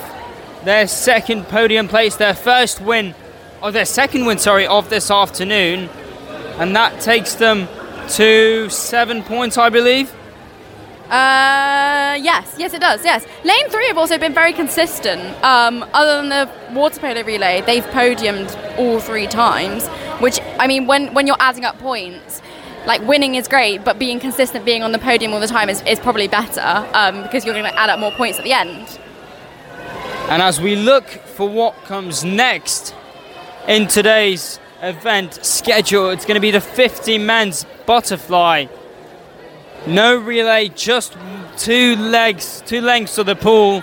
their 0.65 0.87
second 0.87 1.45
podium 1.45 1.89
place, 1.89 2.17
their 2.17 2.35
first 2.35 2.81
win, 2.81 3.15
or 3.63 3.71
their 3.71 3.85
second 3.85 4.27
win, 4.27 4.39
sorry, 4.39 4.67
of 4.67 4.89
this 4.91 5.11
afternoon. 5.11 5.91
And 6.59 6.75
that 6.77 7.01
takes 7.01 7.35
them 7.35 7.69
to 8.11 8.69
seven 8.71 9.23
points, 9.23 9.59
I 9.59 9.69
believe. 9.71 10.13
Uh, 11.05 12.17
yes, 12.21 12.55
yes, 12.59 12.73
it 12.73 12.81
does. 12.81 13.05
Yes, 13.05 13.27
lane 13.45 13.69
three 13.69 13.87
have 13.89 13.99
also 13.99 14.17
been 14.17 14.33
very 14.33 14.55
consistent. 14.55 15.21
Um, 15.45 15.85
other 15.93 16.23
than 16.23 16.31
the 16.31 16.51
water 16.73 16.99
polo 16.99 17.23
relay, 17.23 17.61
they've 17.61 17.85
podiumed 17.85 18.79
all 18.79 19.01
three 19.01 19.27
times. 19.27 19.87
Which 20.21 20.41
I 20.59 20.67
mean, 20.67 20.87
when 20.87 21.13
when 21.13 21.27
you're 21.27 21.37
adding 21.41 21.65
up 21.65 21.79
points, 21.79 22.41
like 22.87 23.03
winning 23.03 23.35
is 23.35 23.49
great, 23.49 23.85
but 23.85 23.99
being 23.99 24.21
consistent, 24.21 24.65
being 24.65 24.83
on 24.83 24.93
the 24.93 24.99
podium 24.99 25.33
all 25.33 25.41
the 25.41 25.47
time 25.47 25.69
is, 25.69 25.83
is 25.83 25.99
probably 25.99 26.29
better 26.29 26.61
um, 26.93 27.23
because 27.23 27.45
you're 27.45 27.55
going 27.55 27.71
to 27.71 27.79
add 27.79 27.91
up 27.91 27.99
more 27.99 28.13
points 28.13 28.39
at 28.39 28.45
the 28.45 28.53
end. 28.53 28.99
And 30.29 30.43
as 30.43 30.61
we 30.61 30.77
look 30.77 31.07
for 31.07 31.49
what 31.49 31.75
comes 31.85 32.25
next 32.25 32.95
in 33.69 33.89
today's 33.89 34.59
event 34.83 35.45
schedule, 35.45 36.11
it's 36.11 36.25
going 36.25 36.37
to 36.37 36.41
be 36.41 36.51
the 36.51 36.61
50 36.61 37.19
men's 37.19 37.65
butterfly. 37.87 38.67
No 39.87 40.17
relay, 40.17 40.69
just 40.69 41.17
two 41.59 41.97
legs, 41.97 42.63
two 42.67 42.81
lengths 42.81 43.19
of 43.19 43.27
the 43.27 43.37
pool, 43.37 43.83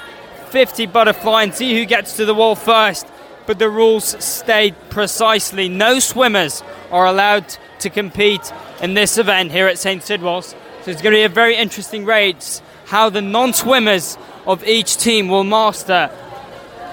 50 0.49 0.87
butterfly, 0.87 1.43
and 1.43 1.53
see 1.53 1.73
who 1.75 1.85
gets 1.85 2.17
to 2.17 2.25
the 2.25 2.33
wall 2.33 2.55
first. 2.55 3.07
But 3.45 3.59
the 3.59 3.69
rules 3.69 4.23
stayed 4.23 4.75
precisely. 4.89 5.69
No 5.69 5.99
swimmers 5.99 6.63
are 6.91 7.05
allowed 7.05 7.57
to 7.82 7.89
compete 7.89 8.52
in 8.82 8.94
this 8.94 9.17
event 9.17 9.52
here 9.52 9.67
at 9.67 9.78
St. 9.78 10.02
Sidwell's. 10.02 10.56
So 10.84 10.91
it's 10.91 11.02
going 11.02 11.13
to 11.13 11.20
be 11.20 11.24
a 11.24 11.30
very 11.30 11.56
interesting 11.56 12.06
race 12.06 12.62
how 12.86 13.10
the 13.10 13.22
non 13.22 13.54
swimmers 13.54 14.17
of 14.46 14.67
each 14.67 14.98
team 14.98 15.28
will 15.28 15.44
master 15.44 16.10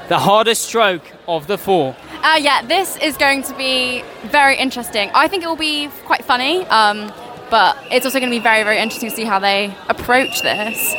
the 0.09 0.19
hardest 0.19 0.63
stroke 0.65 1.03
of 1.27 1.47
the 1.47 1.59
four. 1.59 1.97
Uh, 2.23 2.37
yeah, 2.41 2.63
this 2.63 2.97
is 2.99 3.17
going 3.17 3.43
to 3.43 3.55
be 3.55 4.03
very 4.25 4.57
interesting. 4.57 5.11
I 5.15 5.29
think 5.29 5.45
it 5.45 5.47
will 5.47 5.57
be 5.57 5.89
quite 6.05 6.25
funny, 6.25 6.65
um, 6.67 7.13
but 7.51 7.77
it's 7.91 8.07
also 8.07 8.19
going 8.19 8.31
to 8.31 8.37
be 8.37 8.43
very, 8.43 8.63
very 8.63 8.79
interesting 8.79 9.11
to 9.11 9.17
see 9.17 9.25
how 9.25 9.39
they 9.39 9.75
approach 9.89 10.43
this. 10.43 10.95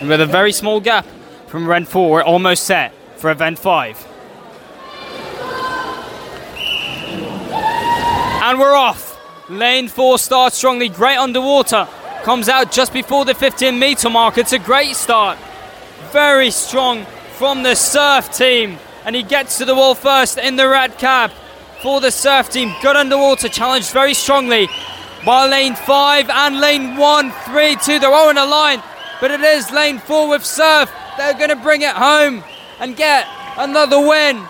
And 0.00 0.08
with 0.08 0.20
a 0.20 0.26
very 0.26 0.52
small 0.52 0.80
gap 0.80 1.06
from 1.46 1.64
event 1.64 1.88
four, 1.88 2.10
we're 2.10 2.22
almost 2.22 2.64
set 2.64 2.92
for 3.16 3.30
event 3.30 3.58
five. 3.58 4.06
And 8.44 8.60
we're 8.60 8.76
off. 8.76 9.18
Lane 9.48 9.88
four 9.88 10.18
starts 10.18 10.58
strongly, 10.58 10.90
great 10.90 11.16
underwater. 11.16 11.88
Comes 12.24 12.50
out 12.50 12.70
just 12.70 12.92
before 12.92 13.24
the 13.24 13.32
15 13.32 13.78
meter 13.78 14.10
mark. 14.10 14.36
It's 14.36 14.52
a 14.52 14.58
great 14.58 14.96
start. 14.96 15.38
Very 16.12 16.50
strong 16.50 17.06
from 17.38 17.62
the 17.62 17.74
surf 17.74 18.30
team. 18.36 18.76
And 19.06 19.16
he 19.16 19.22
gets 19.22 19.56
to 19.58 19.64
the 19.64 19.74
wall 19.74 19.94
first 19.94 20.36
in 20.36 20.56
the 20.56 20.68
red 20.68 20.98
cap 20.98 21.32
for 21.80 22.02
the 22.02 22.10
surf 22.10 22.50
team. 22.50 22.74
Good 22.82 22.96
underwater, 22.96 23.48
challenged 23.48 23.92
very 23.92 24.12
strongly 24.12 24.68
by 25.24 25.48
lane 25.48 25.74
five 25.74 26.28
and 26.28 26.60
lane 26.60 26.98
one, 26.98 27.32
three, 27.46 27.76
two. 27.76 27.98
They're 27.98 28.12
all 28.12 28.28
in 28.28 28.36
a 28.36 28.44
line, 28.44 28.82
but 29.22 29.30
it 29.30 29.40
is 29.40 29.70
lane 29.70 30.00
four 30.00 30.28
with 30.28 30.44
surf. 30.44 30.92
They're 31.16 31.32
going 31.32 31.48
to 31.48 31.56
bring 31.56 31.80
it 31.80 31.94
home 31.94 32.44
and 32.78 32.94
get 32.94 33.26
another 33.56 34.06
win. 34.06 34.46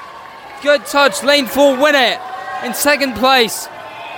Good 0.65 0.85
touch, 0.87 1.23
lane 1.23 1.47
four 1.47 1.81
win 1.81 1.95
it 1.95 2.19
in 2.65 2.75
second 2.75 3.15
place. 3.15 3.69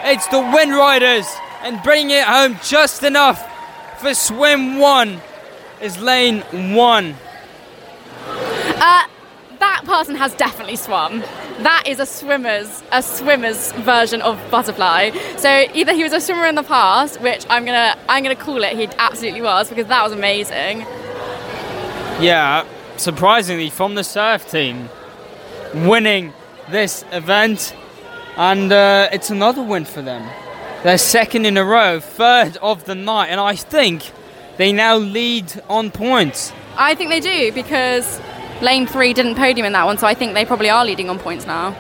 It's 0.05 0.27
the 0.29 0.41
Wind 0.41 0.73
Riders 0.73 1.27
and 1.63 1.83
bringing 1.83 2.11
it 2.11 2.25
home 2.25 2.59
just 2.63 3.03
enough 3.03 3.43
for 4.01 4.15
swim 4.15 4.79
one 4.79 5.21
is 5.81 5.99
lane 6.01 6.41
one. 6.75 7.15
Uh, 8.27 9.05
that 9.59 9.83
person 9.85 10.15
has 10.15 10.35
definitely 10.35 10.77
swum. 10.77 11.21
That 11.61 11.85
is 11.87 11.99
a 11.99 12.07
swimmer's 12.07 12.83
a 12.93 13.03
swimmer's 13.03 13.73
version 13.73 14.21
of 14.23 14.39
butterfly. 14.51 15.11
So 15.39 15.67
either 15.75 15.95
he 15.95 16.03
was 16.03 16.13
a 16.13 16.21
swimmer 16.21 16.47
in 16.47 16.55
the 16.55 16.63
past, 16.63 17.21
which 17.21 17.47
I'm 17.49 17.65
gonna 17.65 17.99
I'm 18.09 18.23
gonna 18.23 18.37
call 18.37 18.63
it. 18.63 18.77
He 18.77 18.87
absolutely 18.99 19.43
was 19.43 19.69
because 19.69 19.87
that 19.87 20.03
was 20.05 20.13
amazing. 20.13 20.81
Yeah, 22.21 22.67
surprisingly 22.97 23.71
from 23.71 23.95
the 23.95 24.05
surf 24.05 24.51
team, 24.51 24.89
winning 25.75 26.33
this 26.69 27.05
event 27.13 27.75
and 28.37 28.73
uh, 28.73 29.09
it's 29.13 29.31
another 29.31 29.63
win 29.63 29.85
for 29.85 30.03
them. 30.03 30.29
They're 30.83 30.99
second 30.99 31.47
in 31.47 31.57
a 31.57 31.65
row, 31.65 32.01
third 32.01 32.57
of 32.59 32.85
the 32.85 32.95
night, 32.95 33.29
and 33.29 33.41
I 33.41 33.57
think 33.57 34.11
they 34.57 34.73
now 34.73 34.97
lead 34.97 35.53
on 35.69 35.91
points. 35.91 36.53
I 36.77 36.95
think 36.95 37.11
they 37.11 37.21
do 37.21 37.53
because 37.53 38.21
lane 38.61 38.87
three 38.87 39.13
didn't 39.13 39.37
podium 39.37 39.67
in 39.67 39.73
that 39.73 39.87
one, 39.87 39.99
so 39.99 40.07
I 40.07 40.15
think 40.15 40.35
they 40.35 40.45
probably 40.45 40.71
are 40.71 40.85
leading 40.85 41.11
on 41.11 41.19
points 41.19 41.47
now. 41.47 41.75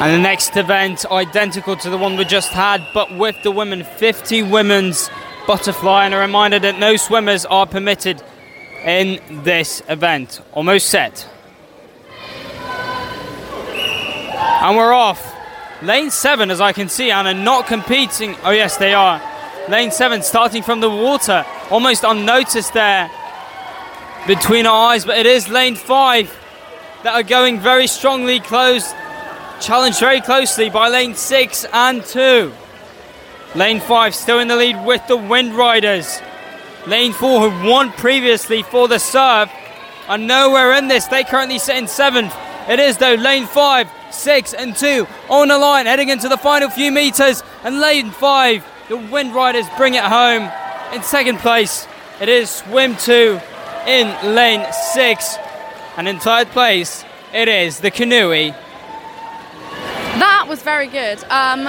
And 0.00 0.14
the 0.14 0.20
next 0.20 0.56
event, 0.56 1.06
identical 1.10 1.76
to 1.76 1.90
the 1.90 1.98
one 1.98 2.16
we 2.16 2.24
just 2.24 2.50
had, 2.50 2.86
but 2.92 3.16
with 3.16 3.36
the 3.42 3.50
women, 3.50 3.82
50 3.84 4.42
women's 4.44 5.10
butterfly, 5.46 6.04
and 6.04 6.14
a 6.14 6.18
reminder 6.18 6.58
that 6.58 6.78
no 6.78 6.96
swimmers 6.96 7.46
are 7.46 7.66
permitted 7.66 8.22
in 8.84 9.20
this 9.44 9.82
event. 9.88 10.40
Almost 10.52 10.88
set. 10.88 11.26
And 14.60 14.76
we're 14.76 14.92
off. 14.92 15.34
Lane 15.82 16.10
7, 16.10 16.50
as 16.50 16.60
I 16.60 16.72
can 16.72 16.88
see, 16.88 17.10
Anna, 17.10 17.34
not 17.34 17.66
competing. 17.66 18.34
Oh, 18.42 18.50
yes, 18.50 18.76
they 18.78 18.94
are. 18.94 19.22
Lane 19.68 19.92
7 19.92 20.22
starting 20.22 20.62
from 20.62 20.80
the 20.80 20.90
water, 20.90 21.44
almost 21.70 22.02
unnoticed 22.02 22.72
there 22.72 23.10
between 24.26 24.66
our 24.66 24.92
eyes, 24.92 25.04
but 25.04 25.18
it 25.18 25.26
is 25.26 25.48
lane 25.48 25.76
5 25.76 26.36
that 27.04 27.14
are 27.14 27.22
going 27.22 27.60
very 27.60 27.86
strongly 27.86 28.40
close, 28.40 28.92
challenged 29.60 30.00
very 30.00 30.20
closely 30.20 30.68
by 30.68 30.88
lane 30.88 31.14
6 31.14 31.66
and 31.72 32.04
2. 32.04 32.52
Lane 33.54 33.80
5 33.80 34.14
still 34.14 34.40
in 34.40 34.48
the 34.48 34.56
lead 34.56 34.84
with 34.84 35.06
the 35.06 35.16
Wind 35.16 35.54
Riders. 35.54 36.20
Lane 36.86 37.12
4, 37.12 37.50
who 37.50 37.70
won 37.70 37.92
previously 37.92 38.62
for 38.62 38.88
the 38.88 38.98
serve, 38.98 39.50
are 40.08 40.18
nowhere 40.18 40.72
in 40.72 40.88
this. 40.88 41.06
They 41.06 41.24
currently 41.24 41.58
sit 41.58 41.76
in 41.76 41.84
7th. 41.84 42.34
It 42.68 42.80
is, 42.80 42.96
though, 42.96 43.14
lane 43.14 43.46
5 43.46 43.88
six, 44.10 44.54
and 44.54 44.76
two 44.76 45.06
on 45.28 45.48
the 45.48 45.58
line, 45.58 45.86
heading 45.86 46.08
into 46.08 46.28
the 46.28 46.36
final 46.36 46.70
few 46.70 46.92
meters. 46.92 47.42
And 47.64 47.80
lane 47.80 48.10
five, 48.10 48.64
the 48.88 48.96
Wind 48.96 49.34
Riders 49.34 49.66
bring 49.76 49.94
it 49.94 50.04
home 50.04 50.50
in 50.94 51.02
second 51.02 51.38
place. 51.38 51.86
It 52.20 52.28
is 52.28 52.50
swim 52.50 52.96
two 52.96 53.40
in 53.86 54.34
lane 54.34 54.66
six, 54.92 55.36
and 55.96 56.08
in 56.08 56.18
third 56.18 56.48
place, 56.48 57.04
it 57.32 57.48
is 57.48 57.80
the 57.80 57.90
Canoe. 57.90 58.52
That 60.18 60.46
was 60.48 60.62
very 60.62 60.88
good. 60.88 61.22
Um, 61.30 61.64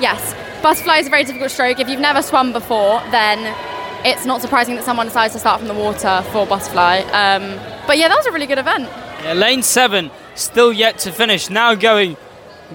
yes, 0.00 0.34
butterfly 0.62 0.98
is 0.98 1.06
a 1.06 1.10
very 1.10 1.24
difficult 1.24 1.50
stroke. 1.50 1.80
If 1.80 1.88
you've 1.88 2.00
never 2.00 2.22
swum 2.22 2.52
before, 2.52 3.00
then 3.10 3.56
it's 4.04 4.26
not 4.26 4.42
surprising 4.42 4.74
that 4.76 4.84
someone 4.84 5.06
decides 5.06 5.32
to 5.32 5.38
start 5.38 5.60
from 5.60 5.68
the 5.68 5.74
water 5.74 6.22
for 6.30 6.46
butterfly. 6.46 6.98
Um, 7.12 7.58
but 7.86 7.96
yeah, 7.96 8.08
that 8.08 8.16
was 8.16 8.26
a 8.26 8.32
really 8.32 8.46
good 8.46 8.58
event. 8.58 8.88
Yeah, 9.24 9.32
lane 9.32 9.62
seven 9.62 10.10
still 10.34 10.70
yet 10.70 10.98
to 10.98 11.10
finish. 11.10 11.48
Now 11.48 11.74
going 11.74 12.18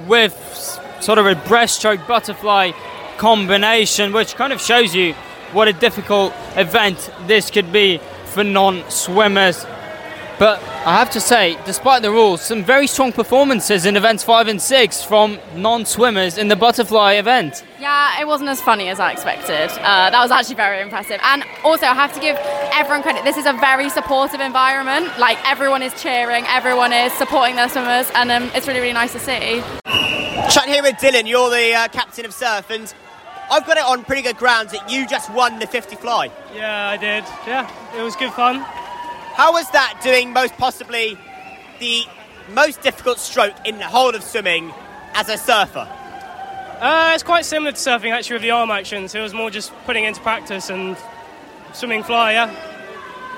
with 0.07 0.33
sort 0.99 1.19
of 1.19 1.27
a 1.27 1.35
breaststroke 1.35 2.07
butterfly 2.07 2.71
combination, 3.17 4.13
which 4.13 4.33
kind 4.33 4.51
of 4.51 4.59
shows 4.59 4.95
you 4.95 5.13
what 5.53 5.67
a 5.67 5.73
difficult 5.73 6.33
event 6.55 7.11
this 7.27 7.51
could 7.51 7.71
be 7.71 7.99
for 8.25 8.43
non 8.43 8.83
swimmers. 8.89 9.63
But 10.39 10.63
I 10.85 10.95
have 10.95 11.09
to 11.11 11.19
say, 11.19 11.57
despite 11.65 12.01
the 12.01 12.11
rules, 12.11 12.41
some 12.41 12.63
very 12.63 12.87
strong 12.87 13.11
performances 13.11 13.85
in 13.85 13.97
events 13.97 14.23
five 14.23 14.47
and 14.47 14.61
six 14.61 15.03
from 15.03 15.37
non 15.53 15.83
swimmers 15.85 16.37
in 16.37 16.47
the 16.47 16.55
butterfly 16.55 17.15
event. 17.15 17.65
Yeah, 17.77 18.21
it 18.21 18.25
wasn't 18.25 18.49
as 18.49 18.61
funny 18.61 18.87
as 18.87 19.01
I 19.01 19.11
expected. 19.11 19.69
Uh, 19.69 20.09
that 20.09 20.21
was 20.21 20.31
actually 20.31 20.55
very 20.55 20.81
impressive. 20.81 21.19
And 21.23 21.43
also, 21.65 21.87
I 21.87 21.93
have 21.93 22.13
to 22.13 22.21
give 22.21 22.37
everyone 22.71 23.03
credit. 23.03 23.25
This 23.25 23.35
is 23.35 23.45
a 23.45 23.53
very 23.53 23.89
supportive 23.89 24.39
environment. 24.39 25.19
Like, 25.19 25.37
everyone 25.45 25.81
is 25.81 25.93
cheering, 26.01 26.45
everyone 26.47 26.93
is 26.93 27.11
supporting 27.13 27.57
their 27.57 27.67
swimmers, 27.67 28.09
and 28.15 28.31
um, 28.31 28.49
it's 28.55 28.65
really, 28.65 28.79
really 28.79 28.93
nice 28.93 29.11
to 29.11 29.19
see. 29.19 29.61
Chat 30.49 30.69
here 30.69 30.81
with 30.81 30.95
Dylan. 30.95 31.27
You're 31.27 31.49
the 31.49 31.73
uh, 31.73 31.87
captain 31.89 32.23
of 32.23 32.33
surf, 32.33 32.69
and 32.69 32.93
I've 33.51 33.67
got 33.67 33.75
it 33.75 33.83
on 33.83 34.05
pretty 34.05 34.21
good 34.21 34.37
grounds 34.37 34.71
that 34.71 34.89
you 34.89 35.05
just 35.05 35.29
won 35.33 35.59
the 35.59 35.67
50 35.67 35.97
fly. 35.97 36.31
Yeah, 36.55 36.87
I 36.87 36.95
did. 36.95 37.25
Yeah, 37.45 37.69
it 37.97 38.01
was 38.01 38.15
good 38.15 38.31
fun. 38.31 38.65
How 39.39 39.53
was 39.53 39.71
that 39.71 40.01
doing 40.03 40.33
most 40.33 40.57
possibly 40.57 41.17
the 41.79 42.03
most 42.49 42.81
difficult 42.81 43.19
stroke 43.19 43.55
in 43.63 43.77
the 43.77 43.85
whole 43.85 44.13
of 44.13 44.21
swimming 44.21 44.73
as 45.13 45.29
a 45.29 45.37
surfer? 45.37 45.87
Uh, 46.81 47.11
it's 47.13 47.23
quite 47.23 47.45
similar 47.45 47.71
to 47.71 47.77
surfing 47.77 48.11
actually 48.11 48.33
with 48.33 48.41
the 48.41 48.51
arm 48.51 48.69
actions. 48.69 49.15
It 49.15 49.21
was 49.21 49.33
more 49.33 49.49
just 49.49 49.71
putting 49.85 50.03
into 50.03 50.19
practice 50.19 50.69
and 50.69 50.97
swimming 51.71 52.03
fly. 52.03 52.33
Yeah. 52.33 52.53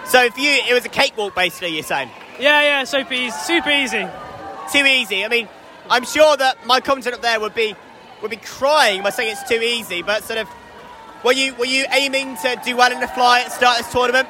So 0.06 0.28
for 0.32 0.40
you, 0.40 0.50
it 0.68 0.74
was 0.74 0.84
a 0.86 0.90
cakewalk 0.90 1.36
basically, 1.36 1.76
you're 1.76 1.84
saying? 1.84 2.10
Yeah, 2.40 2.64
yeah, 2.64 2.84
super 2.84 3.14
easy. 3.14 3.38
Super 3.38 3.70
easy. 3.70 4.08
Too 4.74 4.84
easy. 4.84 5.24
I 5.24 5.28
mean, 5.28 5.48
I'm 5.88 6.06
sure 6.06 6.36
that 6.36 6.66
my 6.66 6.80
commentator 6.80 7.18
up 7.18 7.22
there 7.22 7.40
would 7.40 7.54
be 7.54 7.76
would 8.24 8.32
be 8.32 8.38
crying 8.38 9.04
by 9.04 9.12
saying 9.12 9.34
it's 9.34 9.48
too 9.48 9.62
easy, 9.62 10.02
but 10.02 10.24
sort 10.24 10.40
of 10.40 10.50
were 11.24 11.34
you 11.34 11.54
were 11.54 11.66
you 11.66 11.86
aiming 11.92 12.38
to 12.38 12.60
do 12.66 12.76
well 12.76 12.92
in 12.92 13.00
the 13.00 13.08
fly 13.08 13.42
at 13.42 13.50
the 13.50 13.52
start 13.52 13.80
of 13.80 13.86
this 13.86 13.94
tournament? 13.94 14.28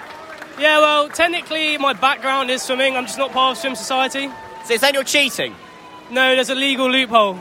Yeah, 0.60 0.80
well, 0.80 1.10
technically 1.10 1.78
my 1.78 1.94
background 1.94 2.52
is 2.52 2.62
swimming. 2.62 2.96
I'm 2.96 3.06
just 3.06 3.18
not 3.18 3.32
part 3.32 3.58
of 3.58 3.62
Swim 3.62 3.76
Society. 3.76 4.28
So 4.64 4.70
you're 4.70 4.80
saying 4.80 4.94
you're 4.94 5.04
cheating? 5.04 5.56
No, 6.12 6.36
there's 6.36 6.50
a 6.50 6.56
legal 6.56 6.90
loophole. 6.90 7.40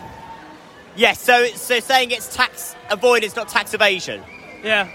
Yes, 0.97 1.21
so 1.21 1.47
so 1.49 1.81
saying 1.81 2.11
it's 2.11 2.35
tax 2.35 2.75
avoidance, 2.91 3.37
not 3.37 3.49
tax 3.49 3.75
evasion. 3.75 4.23
Yeah. 4.63 4.89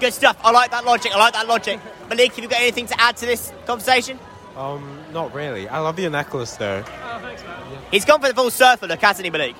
Good 0.00 0.12
stuff. 0.12 0.36
I 0.42 0.50
like 0.50 0.70
that 0.72 0.84
logic. 0.84 1.12
I 1.14 1.18
like 1.18 1.32
that 1.34 1.46
logic. 1.46 1.80
Malik, 2.08 2.34
have 2.34 2.44
you 2.44 2.50
got 2.50 2.60
anything 2.60 2.86
to 2.86 3.00
add 3.00 3.16
to 3.18 3.26
this 3.26 3.52
conversation? 3.66 4.18
Um, 4.56 4.98
not 5.12 5.32
really. 5.34 5.68
I 5.68 5.78
love 5.78 5.98
your 5.98 6.10
necklace 6.10 6.56
though. 6.56 6.84
Oh, 6.86 7.18
thanks, 7.22 7.42
man. 7.44 7.78
He's 7.90 8.04
gone 8.04 8.20
for 8.20 8.28
the 8.28 8.34
full 8.34 8.50
surfer 8.50 8.86
look, 8.86 9.00
hasn't 9.00 9.24
he, 9.24 9.30
Malik? 9.30 9.56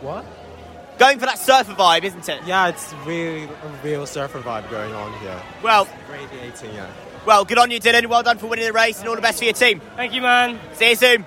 What? 0.00 0.24
Going 1.02 1.18
for 1.18 1.26
that 1.26 1.40
surfer 1.40 1.72
vibe, 1.72 2.04
isn't 2.04 2.28
it? 2.28 2.44
Yeah, 2.46 2.68
it's 2.68 2.94
really 3.04 3.42
a 3.42 3.68
real 3.82 4.06
surfer 4.06 4.38
vibe 4.38 4.70
going 4.70 4.94
on 4.94 5.12
here. 5.14 5.42
Well, 5.60 5.88
Radiating, 6.08 6.76
yeah. 6.76 6.88
well, 7.26 7.44
good 7.44 7.58
on 7.58 7.72
you, 7.72 7.80
Dylan. 7.80 8.06
Well 8.06 8.22
done 8.22 8.38
for 8.38 8.46
winning 8.46 8.66
the 8.66 8.72
race, 8.72 9.00
and 9.00 9.08
all 9.08 9.16
the 9.16 9.20
best 9.20 9.40
for 9.40 9.44
your 9.44 9.52
team. 9.52 9.80
Thank 9.96 10.12
you, 10.12 10.20
man. 10.20 10.60
See 10.74 10.90
you 10.90 10.94
soon. 10.94 11.26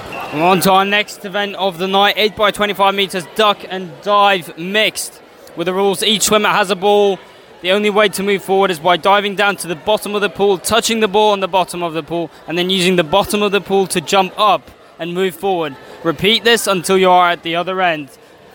And 0.00 0.42
on 0.42 0.58
to 0.62 0.72
our 0.72 0.84
next 0.84 1.24
event 1.24 1.54
of 1.54 1.78
the 1.78 1.86
night 1.86 2.14
8 2.16 2.34
by 2.34 2.50
25 2.50 2.96
metres 2.96 3.24
duck 3.36 3.58
and 3.68 3.92
dive 4.02 4.58
mixed. 4.58 5.22
With 5.54 5.66
the 5.66 5.72
rules, 5.72 6.02
each 6.02 6.22
swimmer 6.22 6.48
has 6.48 6.72
a 6.72 6.76
ball. 6.76 7.20
The 7.60 7.70
only 7.70 7.90
way 7.90 8.08
to 8.08 8.24
move 8.24 8.42
forward 8.42 8.72
is 8.72 8.80
by 8.80 8.96
diving 8.96 9.36
down 9.36 9.54
to 9.58 9.68
the 9.68 9.76
bottom 9.76 10.16
of 10.16 10.20
the 10.20 10.30
pool, 10.30 10.58
touching 10.58 10.98
the 10.98 11.06
ball 11.06 11.30
on 11.30 11.38
the 11.38 11.46
bottom 11.46 11.84
of 11.84 11.92
the 11.92 12.02
pool, 12.02 12.28
and 12.48 12.58
then 12.58 12.70
using 12.70 12.96
the 12.96 13.04
bottom 13.04 13.40
of 13.40 13.52
the 13.52 13.60
pool 13.60 13.86
to 13.86 14.00
jump 14.00 14.32
up 14.36 14.68
and 14.98 15.14
move 15.14 15.36
forward. 15.36 15.76
Repeat 16.02 16.42
this 16.42 16.66
until 16.66 16.98
you 16.98 17.08
are 17.08 17.30
at 17.30 17.44
the 17.44 17.54
other 17.54 17.80
end. 17.80 18.10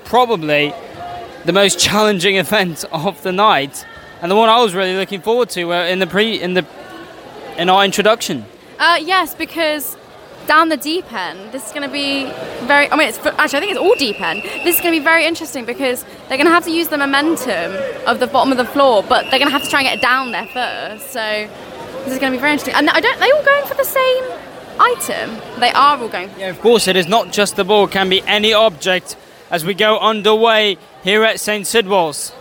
Probably 0.05 0.73
the 1.45 1.53
most 1.53 1.79
challenging 1.79 2.35
event 2.45 2.85
of 2.91 3.21
the 3.23 3.31
night, 3.31 3.85
and 4.21 4.31
the 4.31 4.35
one 4.35 4.49
I 4.49 4.61
was 4.61 4.73
really 4.73 4.95
looking 4.95 5.21
forward 5.21 5.49
to 5.51 5.73
uh, 5.73 5.85
in 5.85 5.99
the 5.99 6.07
pre 6.07 6.39
in 6.39 6.53
the 6.53 6.65
in 7.57 7.69
our 7.69 7.83
introduction. 7.83 8.45
Uh, 8.79 8.99
yes, 9.01 9.33
because 9.35 9.95
down 10.47 10.69
the 10.69 10.77
deep 10.77 11.11
end, 11.13 11.51
this 11.51 11.67
is 11.67 11.71
going 11.71 11.87
to 11.87 11.93
be 11.93 12.25
very. 12.65 12.89
I 12.89 12.95
mean, 12.95 13.07
it's 13.09 13.17
actually 13.19 13.57
I 13.57 13.59
think 13.61 13.71
it's 13.71 13.79
all 13.79 13.95
deep 13.95 14.19
end. 14.19 14.43
This 14.63 14.75
is 14.75 14.81
going 14.81 14.93
to 14.93 14.99
be 14.99 15.03
very 15.03 15.25
interesting 15.25 15.65
because 15.65 16.03
they're 16.27 16.37
going 16.37 16.47
to 16.47 16.51
have 16.51 16.65
to 16.65 16.71
use 16.71 16.89
the 16.89 16.97
momentum 16.97 17.73
of 18.07 18.19
the 18.19 18.27
bottom 18.27 18.51
of 18.51 18.57
the 18.57 18.65
floor, 18.65 19.03
but 19.03 19.29
they're 19.29 19.39
going 19.39 19.51
to 19.51 19.57
have 19.57 19.63
to 19.63 19.69
try 19.69 19.81
and 19.81 19.87
get 19.87 19.99
it 19.99 20.01
down 20.01 20.31
there 20.31 20.47
first. 20.47 21.11
So 21.11 21.49
this 22.03 22.13
is 22.13 22.19
going 22.19 22.31
to 22.31 22.37
be 22.37 22.41
very 22.41 22.53
interesting. 22.53 22.75
And 22.75 22.89
I 22.89 22.99
don't. 22.99 23.19
They 23.19 23.31
all 23.31 23.43
going 23.43 23.65
for 23.65 23.75
the 23.75 23.85
same 23.85 24.23
item. 24.79 25.59
They 25.59 25.71
are 25.71 25.97
all 25.97 26.09
going. 26.09 26.29
Yeah, 26.37 26.49
of 26.49 26.59
course, 26.59 26.87
it 26.87 26.95
is 26.95 27.07
not 27.07 27.31
just 27.31 27.55
the 27.55 27.63
ball, 27.63 27.85
it 27.85 27.91
can 27.91 28.09
be 28.09 28.21
any 28.23 28.53
object 28.53 29.15
as 29.53 29.63
we 29.63 29.75
go 29.75 29.99
underway 29.99 30.75
here 31.03 31.23
at 31.23 31.39
St. 31.39 31.67
Sidwell's. 31.67 32.33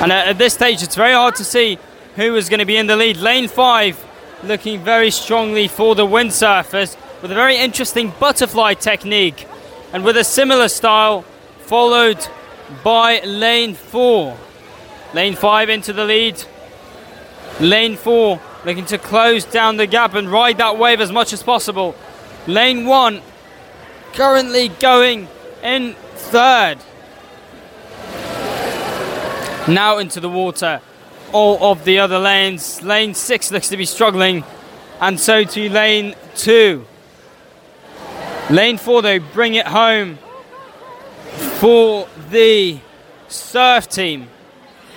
And 0.00 0.10
at 0.10 0.38
this 0.38 0.54
stage, 0.54 0.82
it's 0.82 0.94
very 0.94 1.12
hard 1.12 1.34
to 1.34 1.44
see 1.44 1.78
who 2.16 2.34
is 2.34 2.48
going 2.48 2.60
to 2.60 2.64
be 2.64 2.78
in 2.78 2.86
the 2.86 2.96
lead. 2.96 3.18
Lane 3.18 3.46
5 3.46 4.06
looking 4.44 4.82
very 4.82 5.10
strongly 5.10 5.68
for 5.68 5.94
the 5.94 6.06
windsurfers 6.06 6.96
with 7.20 7.30
a 7.30 7.34
very 7.34 7.58
interesting 7.58 8.10
butterfly 8.18 8.72
technique 8.72 9.46
and 9.92 10.02
with 10.02 10.16
a 10.16 10.24
similar 10.24 10.66
style, 10.66 11.22
followed 11.58 12.26
by 12.82 13.20
lane 13.20 13.74
4. 13.74 14.34
Lane 15.12 15.36
5 15.36 15.68
into 15.68 15.92
the 15.92 16.06
lead. 16.06 16.42
Lane 17.60 17.96
4 17.96 18.40
looking 18.64 18.86
to 18.86 18.96
close 18.96 19.44
down 19.44 19.76
the 19.76 19.86
gap 19.86 20.14
and 20.14 20.32
ride 20.32 20.56
that 20.56 20.78
wave 20.78 21.02
as 21.02 21.12
much 21.12 21.34
as 21.34 21.42
possible. 21.42 21.94
Lane 22.46 22.86
1 22.86 23.20
currently 24.12 24.68
going 24.68 25.28
in 25.62 25.94
third. 26.14 26.78
Now 29.68 29.98
into 29.98 30.20
the 30.20 30.28
water. 30.28 30.80
All 31.32 31.62
of 31.72 31.84
the 31.84 31.98
other 31.98 32.18
lanes. 32.18 32.82
Lane 32.82 33.14
6 33.14 33.50
looks 33.52 33.68
to 33.68 33.76
be 33.76 33.84
struggling, 33.84 34.44
and 35.00 35.20
so 35.20 35.44
to 35.44 35.68
lane 35.68 36.14
2. 36.36 36.86
Lane 38.50 38.78
4, 38.78 39.02
though, 39.02 39.18
bring 39.18 39.56
it 39.56 39.66
home 39.66 40.18
for 41.60 42.08
the 42.30 42.80
surf 43.28 43.88
team. 43.88 44.28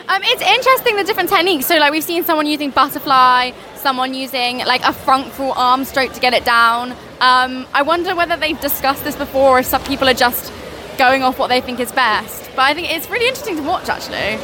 Um, 0.07 0.21
it's 0.23 0.41
interesting 0.41 0.95
the 0.95 1.03
different 1.03 1.29
techniques. 1.29 1.65
So, 1.65 1.77
like, 1.77 1.91
we've 1.91 2.03
seen 2.03 2.23
someone 2.23 2.45
using 2.45 2.69
butterfly, 2.69 3.51
someone 3.81 4.13
using 4.13 4.59
like 4.59 4.83
a 4.83 4.93
front 4.93 5.33
crawl 5.33 5.53
arm 5.53 5.83
stroke 5.83 6.13
to 6.13 6.19
get 6.19 6.33
it 6.33 6.45
down. 6.45 6.91
Um, 7.19 7.67
I 7.73 7.81
wonder 7.81 8.15
whether 8.15 8.37
they've 8.37 8.59
discussed 8.59 9.03
this 9.03 9.15
before, 9.15 9.57
or 9.57 9.59
if 9.59 9.65
some 9.65 9.83
people 9.83 10.07
are 10.07 10.13
just 10.13 10.53
going 10.97 11.23
off 11.23 11.39
what 11.39 11.47
they 11.47 11.61
think 11.61 11.79
is 11.79 11.91
best. 11.91 12.49
But 12.55 12.63
I 12.63 12.73
think 12.73 12.91
it's 12.91 13.09
really 13.09 13.27
interesting 13.27 13.57
to 13.57 13.63
watch, 13.63 13.89
actually. 13.89 14.37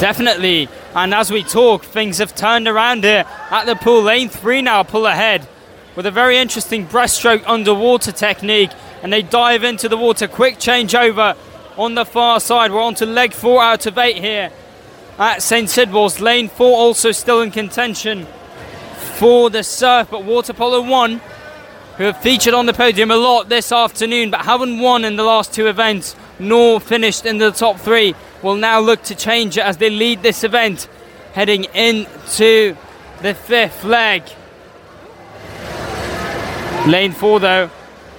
Definitely. 0.00 0.68
And 0.94 1.14
as 1.14 1.30
we 1.30 1.42
talk, 1.42 1.84
things 1.84 2.18
have 2.18 2.34
turned 2.34 2.68
around 2.68 3.04
here 3.04 3.24
at 3.50 3.64
the 3.64 3.76
pool. 3.76 4.02
Lane 4.02 4.28
3 4.28 4.62
now 4.62 4.82
pull 4.82 5.06
ahead 5.06 5.48
with 5.96 6.06
a 6.06 6.10
very 6.10 6.36
interesting 6.36 6.86
breaststroke 6.86 7.42
underwater 7.46 8.12
technique. 8.12 8.70
And 9.02 9.12
they 9.12 9.22
dive 9.22 9.64
into 9.64 9.88
the 9.88 9.96
water. 9.96 10.28
Quick 10.28 10.56
changeover 10.58 11.36
on 11.76 11.94
the 11.94 12.04
far 12.04 12.40
side. 12.40 12.72
We're 12.72 12.82
on 12.82 12.94
to 12.96 13.06
leg 13.06 13.32
4 13.32 13.62
out 13.62 13.86
of 13.86 13.96
8 13.96 14.16
here 14.16 14.50
at 15.18 15.42
St. 15.42 15.68
Sidwell's. 15.68 16.20
Lane 16.20 16.48
4 16.48 16.76
also 16.76 17.12
still 17.12 17.40
in 17.40 17.50
contention 17.50 18.26
for 19.22 19.50
the 19.50 19.62
surf. 19.62 20.08
But 20.10 20.24
Water 20.24 20.52
Polo 20.52 20.80
1, 20.82 21.20
who 21.96 22.02
have 22.02 22.20
featured 22.20 22.54
on 22.54 22.66
the 22.66 22.72
podium 22.72 23.12
a 23.12 23.16
lot 23.16 23.48
this 23.48 23.70
afternoon 23.70 24.32
but 24.32 24.40
haven't 24.40 24.80
won 24.80 25.04
in 25.04 25.14
the 25.14 25.22
last 25.22 25.54
two 25.54 25.68
events 25.68 26.16
nor 26.40 26.80
finished 26.80 27.24
in 27.24 27.38
the 27.38 27.52
top 27.52 27.78
three, 27.78 28.16
will 28.42 28.56
now 28.56 28.80
look 28.80 29.00
to 29.04 29.14
change 29.14 29.56
it 29.56 29.60
as 29.60 29.76
they 29.76 29.90
lead 29.90 30.24
this 30.24 30.42
event 30.42 30.88
heading 31.34 31.66
into 31.72 32.76
the 33.20 33.32
fifth 33.32 33.84
leg. 33.84 34.24
Lane 36.88 37.12
4 37.12 37.38
though 37.38 37.70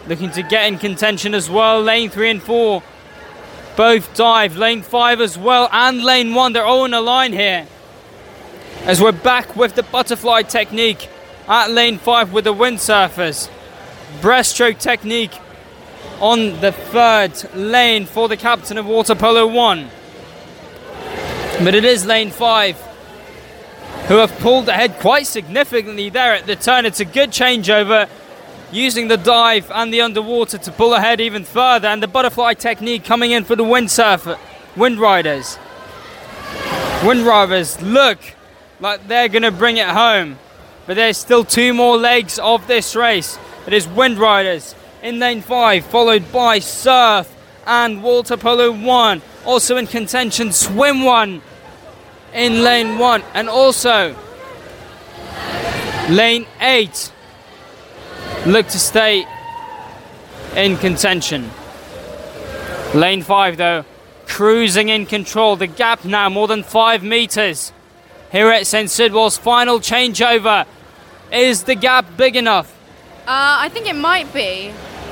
looking 0.07 0.31
to 0.31 0.41
get 0.41 0.71
in 0.71 0.77
contention 0.77 1.33
as 1.33 1.49
well. 1.49 1.81
Lane 1.81 2.09
3 2.09 2.29
and 2.29 2.41
4 2.41 2.81
both 3.75 4.15
dive. 4.15 4.55
Lane 4.55 4.81
5 4.81 5.19
as 5.19 5.37
well 5.37 5.67
and 5.73 6.01
lane 6.01 6.33
1 6.33 6.53
they're 6.53 6.65
all 6.65 6.85
in 6.85 6.93
a 6.93 7.01
line 7.01 7.33
here. 7.33 7.67
As 8.85 8.99
we're 8.99 9.13
back 9.13 9.55
with 9.55 9.75
the 9.75 9.83
butterfly 9.83 10.41
technique 10.41 11.09
at 11.47 11.71
lane 11.71 11.97
5 11.97 12.33
with 12.33 12.43
the 12.43 12.53
windsurfers. 12.53 13.49
Breaststroke 14.19 14.77
technique 14.77 15.31
on 16.19 16.59
the 16.59 16.73
third 16.73 17.31
lane 17.55 18.05
for 18.05 18.27
the 18.27 18.35
captain 18.35 18.77
of 18.77 18.85
Water 18.85 19.15
Polo 19.15 19.47
1. 19.47 19.89
But 21.63 21.75
it 21.75 21.85
is 21.85 22.05
lane 22.05 22.29
5 22.29 22.75
who 24.09 24.17
have 24.17 24.37
pulled 24.39 24.67
ahead 24.67 24.99
quite 24.99 25.27
significantly 25.27 26.09
there 26.09 26.33
at 26.33 26.45
the 26.45 26.57
turn. 26.57 26.85
It's 26.85 26.99
a 26.99 27.05
good 27.05 27.29
changeover 27.29 28.09
using 28.69 29.07
the 29.07 29.15
dive 29.15 29.71
and 29.71 29.93
the 29.93 30.01
underwater 30.01 30.57
to 30.57 30.71
pull 30.73 30.93
ahead 30.93 31.21
even 31.21 31.45
further 31.45 31.87
and 31.87 32.03
the 32.03 32.07
butterfly 32.09 32.53
technique 32.55 33.05
coming 33.05 33.31
in 33.31 33.45
for 33.45 33.55
the 33.55 33.63
windsurfer 33.63 34.37
wind 34.75 34.99
riders. 34.99 35.57
Wind 37.01 37.25
riders 37.25 37.81
look 37.81 38.19
like 38.83 39.07
they're 39.07 39.29
going 39.29 39.43
to 39.43 39.51
bring 39.51 39.77
it 39.77 39.87
home. 39.87 40.37
But 40.85 40.95
there's 40.95 41.17
still 41.17 41.45
two 41.45 41.73
more 41.73 41.97
legs 41.97 42.37
of 42.37 42.67
this 42.67 42.95
race. 42.95 43.39
It 43.65 43.71
is 43.71 43.87
Wind 43.87 44.19
Riders 44.19 44.75
in 45.01 45.19
lane 45.19 45.41
5, 45.41 45.85
followed 45.85 46.29
by 46.33 46.59
Surf 46.59 47.33
and 47.65 48.03
Water 48.03 48.35
Polo 48.35 48.71
1. 48.71 49.21
Also 49.45 49.77
in 49.77 49.87
contention, 49.87 50.51
Swim 50.51 51.03
1 51.03 51.41
in 52.33 52.61
lane 52.61 52.97
1. 52.99 53.23
And 53.33 53.49
also 53.49 54.17
lane 56.09 56.45
8 56.59 57.13
look 58.45 58.67
to 58.67 58.79
stay 58.79 59.25
in 60.57 60.75
contention. 60.75 61.49
Lane 62.93 63.21
5, 63.21 63.55
though, 63.55 63.85
cruising 64.27 64.89
in 64.89 65.05
control. 65.05 65.55
The 65.55 65.67
gap 65.67 66.03
now 66.03 66.27
more 66.27 66.49
than 66.49 66.63
5 66.63 67.01
metres. 67.01 67.71
Here 68.33 68.49
at 68.49 68.65
St. 68.65 68.89
Sidwell's 68.89 69.37
final 69.37 69.77
changeover. 69.79 70.65
Is 71.31 71.65
the 71.65 71.75
gap 71.75 72.17
big 72.17 72.35
enough? 72.35 72.75
Uh, 73.27 73.61
I 73.61 73.69
think 73.69 73.87
it 73.87 73.95
might 73.95 74.33
be. 74.33 74.69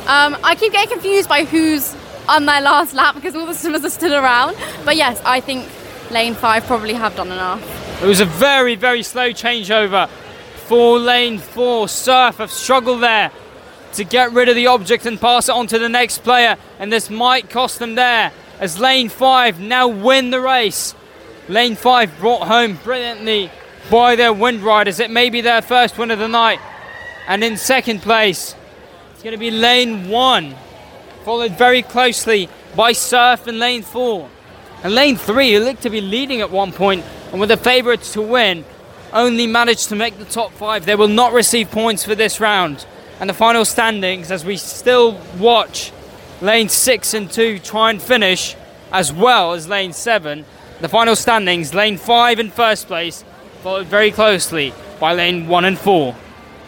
Um, 0.08 0.36
I 0.44 0.56
keep 0.56 0.72
getting 0.72 0.90
confused 0.90 1.30
by 1.30 1.46
who's 1.46 1.96
on 2.28 2.48
their 2.48 2.62
last 2.62 2.96
lap 2.96 3.14
because 3.14 3.36
all 3.36 3.46
the 3.46 3.54
swimmers 3.54 3.86
are 3.86 3.92
still 3.92 4.16
around. 4.16 4.58
But 4.86 4.96
yes, 4.96 5.22
I 5.24 5.40
think 5.40 5.70
lane 6.10 6.34
five 6.34 6.66
probably 6.66 6.96
have 6.96 7.16
done 7.16 7.28
enough. 7.28 7.62
It 8.02 8.08
was 8.08 8.22
a 8.22 8.26
very, 8.26 8.74
very 8.74 9.04
slow 9.04 9.30
changeover 9.30 10.10
for 10.66 10.98
lane 10.98 11.38
four. 11.38 11.88
Surf 11.88 12.38
have 12.38 12.50
struggled 12.50 13.04
there 13.04 13.30
to 13.94 14.04
get 14.04 14.32
rid 14.32 14.50
of 14.50 14.56
the 14.56 14.66
object 14.66 15.06
and 15.06 15.22
pass 15.22 15.48
it 15.48 15.54
on 15.54 15.68
to 15.68 15.78
the 15.78 15.90
next 15.90 16.24
player, 16.24 16.58
and 16.80 16.92
this 16.92 17.12
might 17.12 17.52
cost 17.52 17.78
them 17.78 17.94
there 17.94 18.32
as 18.60 18.80
lane 18.80 19.10
five 19.10 19.60
now 19.60 19.88
win 19.88 20.32
the 20.32 20.42
race. 20.42 20.96
Lane 21.52 21.76
five 21.76 22.18
brought 22.18 22.48
home 22.48 22.80
brilliantly 22.82 23.52
by 23.90 24.16
their 24.16 24.32
wind 24.32 24.64
riders. 24.64 25.02
It 25.02 25.12
may 25.12 25.30
be 25.30 25.42
their 25.42 25.62
first 25.62 25.98
win 25.98 26.10
of 26.10 26.18
the 26.18 26.30
night. 26.30 26.62
And 27.28 27.44
in 27.44 27.58
second 27.58 28.02
place, 28.02 28.56
it's 29.12 29.22
going 29.22 29.34
to 29.34 29.38
be 29.38 29.52
lane 29.52 30.08
one, 30.08 30.56
followed 31.26 31.58
very 31.58 31.82
closely 31.82 32.48
by 32.74 32.94
Surf 32.94 33.50
in 33.50 33.60
lane 33.60 33.82
four. 33.82 34.30
And 34.82 34.96
lane 34.96 35.18
three, 35.18 35.54
who 35.54 35.60
looked 35.60 35.82
to 35.82 35.90
be 35.90 36.00
leading 36.00 36.40
at 36.40 36.52
one 36.52 36.72
point 36.72 37.04
and 37.32 37.40
were 37.42 37.48
the 37.48 37.58
favourites 37.58 38.14
to 38.14 38.22
win, 38.22 38.64
only 39.12 39.46
managed 39.46 39.90
to 39.90 39.96
make 39.98 40.18
the 40.18 40.24
top 40.24 40.54
five. 40.54 40.86
They 40.86 40.96
will 40.96 41.10
not 41.10 41.34
receive 41.34 41.70
points 41.70 42.06
for 42.06 42.16
this 42.16 42.40
round. 42.40 42.86
And 43.20 43.30
the 43.30 43.34
final 43.34 43.66
standings, 43.66 44.32
as 44.32 44.46
we 44.46 44.56
still 44.56 45.20
watch 45.38 45.92
lane 46.40 46.70
six 46.70 47.14
and 47.14 47.30
two 47.30 47.60
try 47.60 47.90
and 47.90 48.02
finish, 48.02 48.56
as 48.90 49.12
well 49.12 49.52
as 49.52 49.68
lane 49.68 49.92
seven. 49.92 50.46
The 50.82 50.90
final 50.90 51.16
standings, 51.16 51.76
lane 51.76 51.98
five 51.98 52.40
in 52.40 52.50
first 52.50 52.88
place, 52.88 53.24
followed 53.62 53.86
very 53.86 54.10
closely 54.10 54.74
by 55.00 55.14
lane 55.14 55.48
one 55.48 55.64
and 55.64 55.78
four. 55.78 56.16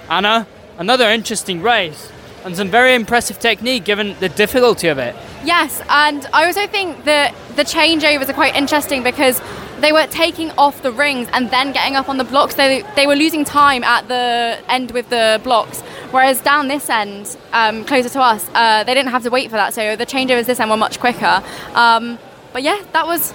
Anna, 0.07 0.45
another 0.77 1.09
interesting 1.09 1.63
race 1.63 2.11
and 2.45 2.55
some 2.55 2.69
very 2.69 2.93
impressive 2.93 3.39
technique 3.39 3.85
given 3.85 4.15
the 4.19 4.29
difficulty 4.29 4.87
of 4.87 4.99
it. 4.99 5.15
Yes, 5.43 5.81
and 5.89 6.27
I 6.31 6.45
also 6.45 6.67
think 6.67 7.05
that 7.05 7.33
the 7.55 7.63
changeovers 7.63 8.29
are 8.29 8.33
quite 8.33 8.55
interesting 8.55 9.01
because 9.01 9.41
they 9.79 9.91
were 9.91 10.05
taking 10.05 10.51
off 10.51 10.83
the 10.83 10.91
rings 10.91 11.27
and 11.33 11.49
then 11.49 11.71
getting 11.71 11.95
up 11.95 12.07
on 12.07 12.17
the 12.17 12.23
blocks. 12.23 12.53
They, 12.53 12.83
they 12.95 13.07
were 13.07 13.15
losing 13.15 13.43
time 13.43 13.83
at 13.83 14.07
the 14.07 14.59
end 14.69 14.91
with 14.91 15.09
the 15.09 15.41
blocks, 15.43 15.81
whereas 16.11 16.39
down 16.39 16.67
this 16.67 16.87
end, 16.87 17.35
um, 17.51 17.83
closer 17.83 18.09
to 18.09 18.21
us, 18.21 18.47
uh, 18.53 18.83
they 18.83 18.93
didn't 18.93 19.09
have 19.09 19.23
to 19.23 19.31
wait 19.31 19.49
for 19.49 19.55
that. 19.55 19.73
So 19.73 19.95
the 19.95 20.05
changeovers 20.05 20.45
this 20.45 20.59
end 20.59 20.69
were 20.69 20.77
much 20.77 20.99
quicker. 20.99 21.43
Um, 21.73 22.19
but 22.51 22.61
yeah, 22.61 22.79
that 22.91 23.07
was 23.07 23.33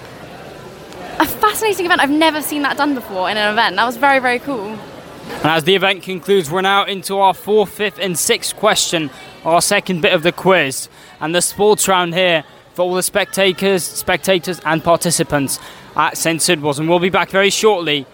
a 1.19 1.25
fascinating 1.25 1.85
event. 1.85 2.01
I've 2.01 2.09
never 2.09 2.41
seen 2.41 2.61
that 2.63 2.77
done 2.77 2.95
before 2.95 3.29
in 3.29 3.37
an 3.37 3.51
event. 3.51 3.75
That 3.75 3.85
was 3.85 3.97
very, 3.97 4.19
very 4.19 4.39
cool. 4.39 4.67
And 4.67 5.45
as 5.45 5.63
the 5.63 5.75
event 5.75 6.03
concludes, 6.03 6.49
we're 6.49 6.61
now 6.61 6.85
into 6.85 7.17
our 7.17 7.33
fourth, 7.33 7.71
fifth, 7.71 7.99
and 7.99 8.17
sixth 8.17 8.55
question, 8.55 9.09
our 9.45 9.61
second 9.61 10.01
bit 10.01 10.13
of 10.13 10.23
the 10.23 10.31
quiz, 10.31 10.89
and 11.19 11.35
the 11.35 11.41
sports 11.41 11.87
round 11.87 12.13
here 12.15 12.43
for 12.73 12.83
all 12.83 12.93
the 12.93 13.03
spectators, 13.03 13.83
spectators, 13.83 14.59
and 14.65 14.83
participants 14.83 15.59
at 15.95 16.17
St 16.17 16.41
Sidwell's. 16.41 16.79
And 16.79 16.89
we'll 16.89 16.99
be 16.99 17.09
back 17.09 17.29
very 17.29 17.49
shortly 17.49 18.05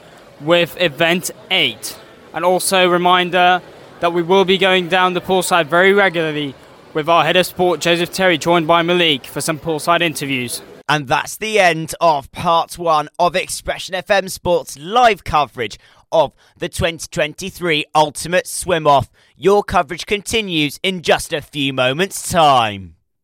with 0.41 0.75
event 0.79 1.31
eight. 1.51 1.97
And 2.33 2.43
also, 2.43 2.89
reminder 2.89 3.61
that 4.01 4.11
we 4.11 4.21
will 4.21 4.45
be 4.45 4.57
going 4.57 4.89
down 4.89 5.13
the 5.13 5.21
poolside 5.21 5.67
very 5.67 5.93
regularly 5.93 6.53
with 6.93 7.07
our 7.07 7.23
head 7.23 7.37
of 7.37 7.45
sport, 7.45 7.79
Joseph 7.79 8.11
Terry, 8.11 8.37
joined 8.37 8.67
by 8.67 8.81
Malik 8.81 9.25
for 9.25 9.41
some 9.41 9.59
poolside 9.59 10.01
interviews. 10.01 10.61
And 10.87 11.07
that's 11.07 11.37
the 11.37 11.59
end 11.59 11.95
of 11.99 12.31
part 12.31 12.77
one 12.77 13.09
of 13.17 13.33
Xpression 13.33 13.99
FM 14.03 14.29
Sports 14.29 14.77
live 14.77 15.23
coverage 15.23 15.79
of 16.11 16.33
the 16.57 16.69
2023 16.69 17.85
Ultimate 17.95 18.45
Swim 18.45 18.85
Off. 18.85 19.09
Your 19.35 19.63
coverage 19.63 20.05
continues 20.05 20.79
in 20.83 21.01
just 21.01 21.33
a 21.33 21.41
few 21.41 21.73
moments' 21.73 22.29
time. 22.29 22.94